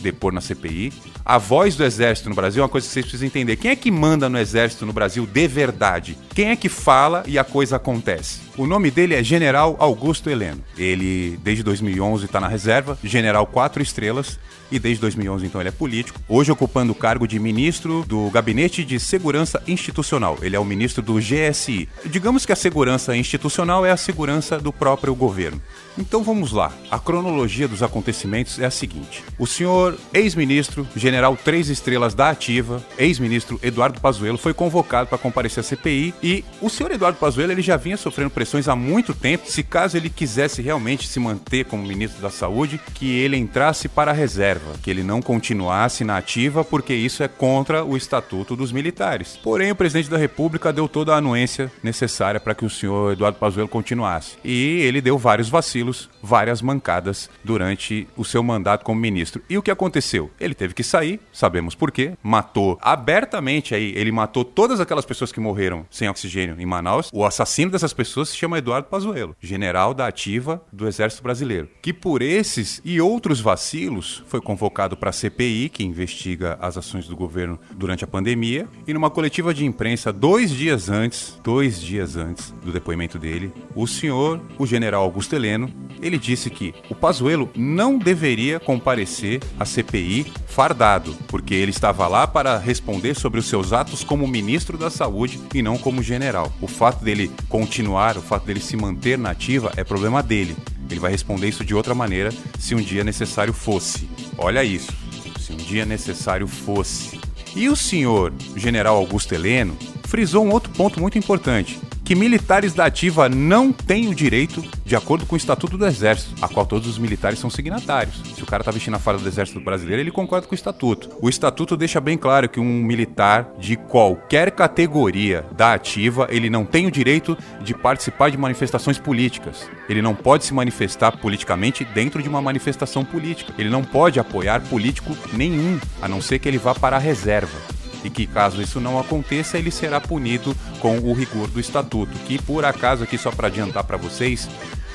depor 0.00 0.32
na 0.32 0.40
CPI, 0.40 0.92
a 1.24 1.38
voz 1.38 1.76
do 1.76 1.84
exército 1.84 2.28
no 2.28 2.34
Brasil 2.34 2.60
é 2.60 2.64
uma 2.64 2.68
coisa 2.68 2.88
que 2.88 2.92
vocês 2.92 3.04
precisam 3.04 3.28
entender. 3.28 3.54
Quem 3.54 3.70
é 3.70 3.76
que 3.76 3.90
manda 3.92 4.28
no 4.28 4.36
exército 4.36 4.84
no 4.84 4.92
Brasil 4.92 5.24
de 5.26 5.46
verdade? 5.46 6.18
Quem 6.34 6.50
é 6.50 6.56
que 6.56 6.68
fala 6.68 7.22
e 7.24 7.38
a 7.38 7.44
coisa 7.44 7.76
acontece? 7.76 8.47
O 8.58 8.66
nome 8.66 8.90
dele 8.90 9.14
é 9.14 9.22
General 9.22 9.76
Augusto 9.78 10.28
Heleno. 10.28 10.64
Ele, 10.76 11.38
desde 11.44 11.62
2011, 11.62 12.24
está 12.24 12.40
na 12.40 12.48
reserva, 12.48 12.98
general 13.04 13.46
quatro 13.46 13.80
estrelas, 13.80 14.36
e 14.70 14.78
desde 14.78 15.00
2011 15.00 15.46
então 15.46 15.60
ele 15.60 15.68
é 15.68 15.72
político, 15.72 16.20
hoje 16.28 16.52
ocupando 16.52 16.92
o 16.92 16.94
cargo 16.94 17.26
de 17.26 17.38
ministro 17.38 18.04
do 18.06 18.30
Gabinete 18.30 18.84
de 18.84 19.00
Segurança 19.00 19.62
Institucional. 19.66 20.38
Ele 20.42 20.56
é 20.56 20.58
o 20.58 20.64
ministro 20.64 21.02
do 21.02 21.14
GSI. 21.14 21.88
Digamos 22.04 22.44
que 22.44 22.52
a 22.52 22.56
segurança 22.56 23.16
institucional 23.16 23.84
é 23.84 23.90
a 23.90 23.96
segurança 23.96 24.58
do 24.58 24.72
próprio 24.72 25.14
governo. 25.14 25.60
Então 25.96 26.22
vamos 26.22 26.52
lá. 26.52 26.72
A 26.90 26.98
cronologia 26.98 27.66
dos 27.66 27.82
acontecimentos 27.82 28.58
é 28.58 28.66
a 28.66 28.70
seguinte: 28.70 29.24
o 29.38 29.46
senhor 29.46 29.98
ex-ministro, 30.12 30.86
general 30.94 31.36
três 31.36 31.68
estrelas 31.68 32.14
da 32.14 32.30
Ativa, 32.30 32.84
ex-ministro 32.96 33.58
Eduardo 33.62 34.00
Pazuello 34.00 34.38
foi 34.38 34.54
convocado 34.54 35.08
para 35.08 35.18
comparecer 35.18 35.60
à 35.60 35.64
CPI 35.64 36.14
e 36.22 36.44
o 36.60 36.70
senhor 36.70 36.92
Eduardo 36.92 37.18
Pazuello 37.18 37.52
ele 37.52 37.62
já 37.62 37.76
vinha 37.76 37.96
sofrendo 37.96 38.30
pressões 38.48 38.68
há 38.68 38.74
muito 38.74 39.12
tempo, 39.12 39.50
se 39.50 39.62
caso 39.62 39.98
ele 39.98 40.08
quisesse 40.08 40.62
realmente 40.62 41.06
se 41.06 41.20
manter 41.20 41.66
como 41.66 41.86
ministro 41.86 42.22
da 42.22 42.30
Saúde, 42.30 42.80
que 42.94 43.18
ele 43.18 43.36
entrasse 43.36 43.88
para 43.88 44.10
a 44.10 44.14
reserva, 44.14 44.78
que 44.82 44.90
ele 44.90 45.02
não 45.02 45.20
continuasse 45.20 46.02
na 46.02 46.16
ativa 46.16 46.64
porque 46.64 46.94
isso 46.94 47.22
é 47.22 47.28
contra 47.28 47.84
o 47.84 47.94
estatuto 47.94 48.56
dos 48.56 48.72
militares. 48.72 49.38
Porém, 49.42 49.70
o 49.70 49.76
presidente 49.76 50.08
da 50.08 50.16
República 50.16 50.72
deu 50.72 50.88
toda 50.88 51.12
a 51.12 51.18
anuência 51.18 51.70
necessária 51.82 52.40
para 52.40 52.54
que 52.54 52.64
o 52.64 52.70
senhor 52.70 53.12
Eduardo 53.12 53.38
Pazuello 53.38 53.68
continuasse. 53.68 54.38
E 54.42 54.80
ele 54.80 55.02
deu 55.02 55.18
vários 55.18 55.50
vacilos 55.50 56.08
várias 56.22 56.60
mancadas 56.60 57.30
durante 57.44 58.08
o 58.16 58.24
seu 58.24 58.42
mandato 58.42 58.84
como 58.84 59.00
ministro. 59.00 59.42
E 59.48 59.56
o 59.56 59.62
que 59.62 59.70
aconteceu? 59.70 60.30
Ele 60.38 60.54
teve 60.54 60.74
que 60.74 60.82
sair, 60.82 61.20
sabemos 61.32 61.74
por 61.74 61.90
quê, 61.90 62.14
matou 62.22 62.78
abertamente 62.80 63.74
aí, 63.74 63.92
ele 63.96 64.12
matou 64.12 64.44
todas 64.44 64.80
aquelas 64.80 65.04
pessoas 65.04 65.32
que 65.32 65.40
morreram 65.40 65.86
sem 65.90 66.08
oxigênio 66.08 66.56
em 66.58 66.66
Manaus. 66.66 67.10
O 67.12 67.24
assassino 67.24 67.70
dessas 67.70 67.92
pessoas 67.92 68.34
chama 68.38 68.58
Eduardo 68.58 68.88
Pazuello, 68.88 69.36
general 69.40 69.92
da 69.92 70.06
ativa 70.06 70.62
do 70.72 70.86
Exército 70.86 71.22
Brasileiro, 71.22 71.68
que 71.82 71.92
por 71.92 72.22
esses 72.22 72.80
e 72.84 73.00
outros 73.00 73.40
vacilos 73.40 74.22
foi 74.26 74.40
convocado 74.40 74.96
para 74.96 75.10
a 75.10 75.12
CPI, 75.12 75.68
que 75.68 75.84
investiga 75.84 76.56
as 76.60 76.76
ações 76.76 77.08
do 77.08 77.16
governo 77.16 77.58
durante 77.72 78.04
a 78.04 78.06
pandemia, 78.06 78.68
e 78.86 78.94
numa 78.94 79.10
coletiva 79.10 79.52
de 79.52 79.64
imprensa 79.64 80.12
dois 80.12 80.50
dias 80.50 80.88
antes, 80.88 81.38
dois 81.42 81.80
dias 81.80 82.16
antes 82.16 82.52
do 82.64 82.72
depoimento 82.72 83.18
dele, 83.18 83.52
o 83.74 83.86
senhor, 83.86 84.40
o 84.58 84.66
general 84.66 85.02
Augusto 85.02 85.34
Heleno, 85.34 85.72
ele 86.00 86.18
disse 86.18 86.48
que 86.50 86.74
o 86.88 86.94
Pazuello 86.94 87.50
não 87.56 87.98
deveria 87.98 88.60
comparecer 88.60 89.40
à 89.58 89.64
CPI 89.64 90.32
fardado, 90.46 91.14
porque 91.28 91.54
ele 91.54 91.70
estava 91.70 92.06
lá 92.06 92.26
para 92.26 92.58
responder 92.58 93.14
sobre 93.14 93.40
os 93.40 93.46
seus 93.46 93.72
atos 93.72 94.04
como 94.04 94.26
ministro 94.26 94.78
da 94.78 94.90
Saúde 94.90 95.40
e 95.54 95.62
não 95.62 95.76
como 95.76 96.02
general. 96.02 96.52
O 96.60 96.66
fato 96.66 97.04
dele 97.04 97.30
continuar, 97.48 98.16
fato 98.28 98.44
dele 98.44 98.60
se 98.60 98.76
manter 98.76 99.18
na 99.18 99.30
ativa 99.30 99.72
é 99.76 99.82
problema 99.82 100.22
dele. 100.22 100.56
Ele 100.90 101.00
vai 101.00 101.10
responder 101.10 101.48
isso 101.48 101.64
de 101.64 101.74
outra 101.74 101.94
maneira 101.94 102.30
se 102.58 102.74
um 102.74 102.80
dia 102.80 103.02
necessário 103.02 103.52
fosse. 103.52 104.08
Olha 104.36 104.62
isso. 104.62 104.92
Se 105.40 105.52
um 105.52 105.56
dia 105.56 105.84
necessário 105.84 106.46
fosse. 106.46 107.18
E 107.56 107.68
o 107.68 107.76
senhor 107.76 108.32
general 108.54 108.96
Augusto 108.96 109.34
Heleno 109.34 109.76
frisou 110.08 110.44
um 110.44 110.50
outro 110.50 110.72
ponto 110.72 110.98
muito 111.00 111.18
importante 111.18 111.78
que 112.08 112.14
militares 112.14 112.72
da 112.72 112.86
ativa 112.86 113.28
não 113.28 113.70
têm 113.70 114.08
o 114.08 114.14
direito, 114.14 114.64
de 114.82 114.96
acordo 114.96 115.26
com 115.26 115.34
o 115.34 115.36
Estatuto 115.36 115.76
do 115.76 115.86
Exército, 115.86 116.34
a 116.40 116.48
qual 116.48 116.64
todos 116.64 116.88
os 116.88 116.96
militares 116.96 117.38
são 117.38 117.50
signatários. 117.50 118.22
Se 118.34 118.42
o 118.42 118.46
cara 118.46 118.64
tá 118.64 118.70
vestindo 118.70 118.94
a 118.94 118.98
farda 118.98 119.20
do 119.20 119.28
Exército 119.28 119.60
Brasileiro, 119.60 120.00
ele 120.00 120.10
concorda 120.10 120.46
com 120.46 120.52
o 120.52 120.54
Estatuto. 120.54 121.10
O 121.20 121.28
Estatuto 121.28 121.76
deixa 121.76 122.00
bem 122.00 122.16
claro 122.16 122.48
que 122.48 122.58
um 122.58 122.82
militar 122.82 123.50
de 123.58 123.76
qualquer 123.76 124.52
categoria 124.52 125.44
da 125.54 125.74
ativa, 125.74 126.26
ele 126.30 126.48
não 126.48 126.64
tem 126.64 126.86
o 126.86 126.90
direito 126.90 127.36
de 127.62 127.74
participar 127.74 128.30
de 128.30 128.38
manifestações 128.38 128.98
políticas. 128.98 129.68
Ele 129.86 130.00
não 130.00 130.14
pode 130.14 130.46
se 130.46 130.54
manifestar 130.54 131.18
politicamente 131.18 131.84
dentro 131.84 132.22
de 132.22 132.28
uma 132.30 132.40
manifestação 132.40 133.04
política. 133.04 133.52
Ele 133.58 133.68
não 133.68 133.84
pode 133.84 134.18
apoiar 134.18 134.62
político 134.62 135.14
nenhum, 135.34 135.78
a 136.00 136.08
não 136.08 136.22
ser 136.22 136.38
que 136.38 136.48
ele 136.48 136.56
vá 136.56 136.74
para 136.74 136.96
a 136.96 136.98
reserva 136.98 137.76
e 138.04 138.10
que, 138.10 138.26
caso 138.26 138.62
isso 138.62 138.80
não 138.80 138.98
aconteça, 138.98 139.58
ele 139.58 139.70
será 139.70 140.00
punido 140.00 140.54
com 140.80 140.98
o 140.98 141.12
rigor 141.12 141.48
do 141.48 141.60
estatuto, 141.60 142.12
que 142.26 142.40
por 142.40 142.64
acaso 142.64 143.04
aqui 143.04 143.18
só 143.18 143.30
para 143.30 143.48
adiantar 143.48 143.84
para 143.84 143.96
vocês, 143.96 144.48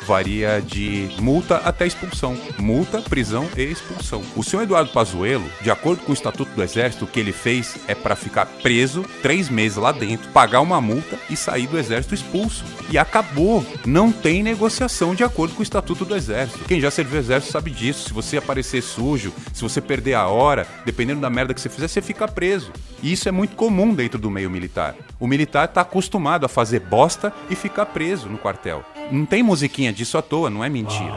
varia 0.04 0.62
de 0.62 1.10
multa 1.20 1.58
até 1.58 1.88
expulsão. 1.88 2.38
Multa, 2.60 3.02
prisão 3.02 3.50
e 3.58 3.64
expulsão. 3.64 4.22
O 4.36 4.44
senhor 4.44 4.64
Eduardo 4.64 4.92
Pazuello, 4.92 5.50
de 5.62 5.72
acordo 5.72 6.04
com 6.04 6.12
o 6.12 6.14
Estatuto 6.14 6.52
do 6.54 6.64
Exército, 6.64 7.06
o 7.06 7.08
que 7.08 7.20
ele 7.20 7.32
fez 7.32 7.78
é 7.88 7.96
para 7.96 8.16
ficar 8.16 8.46
preso 8.46 9.04
três 9.22 9.50
meses 9.50 9.78
lá 9.78 9.92
dentro, 9.92 10.30
pagar 10.32 10.62
uma 10.62 10.80
multa 10.80 11.18
e 11.30 11.36
sair 11.36 11.68
do 11.68 11.78
Exército 11.78 12.14
expulso. 12.14 12.64
E 12.90 12.98
acabou. 12.98 13.66
Não 13.86 14.12
tem 14.12 14.44
negociação 14.44 15.16
de 15.16 15.24
acordo 15.24 15.56
com 15.56 15.62
o 15.62 15.64
Estatuto 15.64 16.06
do 16.06 16.16
Exército. 16.16 16.66
Quem 16.66 16.80
já 16.80 16.92
serviu 16.92 17.18
o 17.18 17.20
Exército 17.20 17.52
sabe 17.52 17.72
disso. 17.72 18.08
Se 18.08 18.14
você 18.14 18.38
aparecer 18.38 18.82
sujo, 18.82 19.34
se 19.54 19.62
você 19.62 19.82
perder 19.82 20.14
a 20.14 20.28
hora, 20.28 20.68
dependendo 20.86 21.22
da 21.22 21.30
merda 21.30 21.54
que 21.54 21.62
você 21.62 21.70
fizer, 21.70 21.88
você 21.88 22.02
fica 22.02 22.28
preso. 22.28 22.72
E 23.02 23.12
isso 23.12 23.28
é 23.28 23.32
muito 23.32 23.56
comum 23.56 23.94
dentro 23.94 24.20
do 24.20 24.30
meio 24.30 24.50
militar. 24.50 24.96
O 25.20 25.28
militar 25.28 25.66
está 25.66 25.82
acostumado 25.82 26.46
a 26.46 26.50
fazer 26.50 26.80
bosta 26.80 27.34
e 27.50 27.56
ficar 27.56 27.86
preso 27.88 28.30
no 28.30 28.38
quartel. 28.38 28.84
Não 29.12 29.26
tem 29.26 29.44
musiquinha 29.44 29.94
disso 29.94 30.18
à 30.18 30.22
toa, 30.22 30.50
não 30.50 30.64
é 30.64 30.70
mentira. 30.70 31.14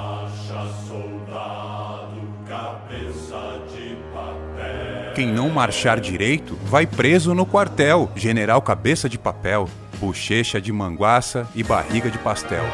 Quem 5.15 5.27
não 5.27 5.49
marchar 5.49 5.99
direito 5.99 6.59
vai 6.65 6.87
preso 6.87 7.35
no 7.35 7.47
quartel. 7.47 8.11
General 8.15 8.61
cabeça 8.61 9.09
de 9.09 9.19
papel, 9.19 9.69
bochecha 9.99 10.61
de 10.61 10.73
manguaça 10.73 11.49
e 11.55 11.63
barriga 11.63 12.11
de 12.11 12.19
pastel. 12.19 12.65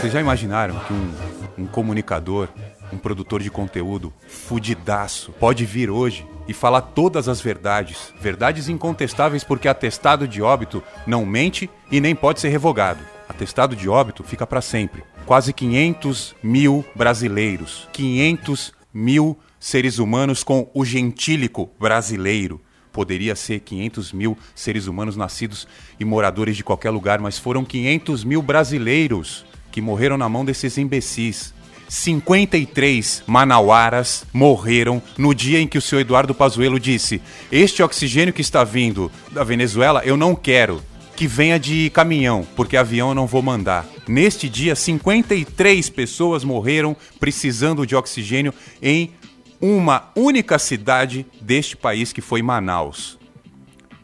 Vocês 0.00 0.12
já 0.12 0.20
imaginaram 0.20 0.78
que 0.80 0.92
um, 0.92 1.12
um 1.58 1.66
comunicador 1.66 2.48
um 2.92 2.98
produtor 2.98 3.42
de 3.42 3.50
conteúdo 3.50 4.12
fudidaço, 4.26 5.32
pode 5.32 5.64
vir 5.64 5.90
hoje 5.90 6.26
e 6.50 6.52
falar 6.52 6.80
todas 6.80 7.28
as 7.28 7.40
verdades, 7.40 8.12
verdades 8.20 8.68
incontestáveis 8.68 9.44
porque 9.44 9.68
atestado 9.68 10.26
de 10.26 10.42
óbito 10.42 10.82
não 11.06 11.24
mente 11.24 11.70
e 11.92 12.00
nem 12.00 12.12
pode 12.12 12.40
ser 12.40 12.48
revogado. 12.48 12.98
Atestado 13.28 13.76
de 13.76 13.88
óbito 13.88 14.24
fica 14.24 14.44
para 14.44 14.60
sempre. 14.60 15.04
Quase 15.24 15.52
500 15.52 16.34
mil 16.42 16.84
brasileiros, 16.92 17.88
500 17.92 18.72
mil 18.92 19.38
seres 19.60 20.00
humanos 20.00 20.42
com 20.42 20.68
o 20.74 20.84
gentílico 20.84 21.70
brasileiro. 21.78 22.60
Poderia 22.90 23.36
ser 23.36 23.60
500 23.60 24.12
mil 24.12 24.36
seres 24.52 24.88
humanos 24.88 25.16
nascidos 25.16 25.68
e 26.00 26.04
moradores 26.04 26.56
de 26.56 26.64
qualquer 26.64 26.90
lugar, 26.90 27.20
mas 27.20 27.38
foram 27.38 27.64
500 27.64 28.24
mil 28.24 28.42
brasileiros 28.42 29.46
que 29.70 29.80
morreram 29.80 30.18
na 30.18 30.28
mão 30.28 30.44
desses 30.44 30.76
imbecis 30.78 31.54
53 31.90 33.24
manauaras 33.26 34.24
morreram 34.32 35.02
no 35.18 35.34
dia 35.34 35.58
em 35.58 35.66
que 35.66 35.76
o 35.76 35.82
senhor 35.82 36.02
Eduardo 36.02 36.32
Pazuello 36.32 36.78
disse: 36.78 37.20
Este 37.50 37.82
oxigênio 37.82 38.32
que 38.32 38.40
está 38.40 38.62
vindo 38.62 39.10
da 39.32 39.42
Venezuela 39.42 40.00
eu 40.04 40.16
não 40.16 40.36
quero. 40.36 40.80
Que 41.16 41.26
venha 41.26 41.58
de 41.58 41.90
caminhão, 41.90 42.46
porque 42.56 42.78
avião 42.78 43.08
eu 43.08 43.14
não 43.14 43.26
vou 43.26 43.42
mandar. 43.42 43.84
Neste 44.08 44.48
dia, 44.48 44.74
53 44.74 45.90
pessoas 45.90 46.44
morreram 46.44 46.96
precisando 47.18 47.84
de 47.84 47.94
oxigênio 47.94 48.54
em 48.80 49.12
uma 49.60 50.10
única 50.16 50.58
cidade 50.58 51.26
deste 51.40 51.76
país 51.76 52.10
que 52.12 52.22
foi 52.22 52.40
Manaus. 52.40 53.18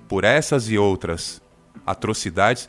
Por 0.07 0.25
essas 0.25 0.69
e 0.69 0.77
outras 0.77 1.41
atrocidades, 1.87 2.69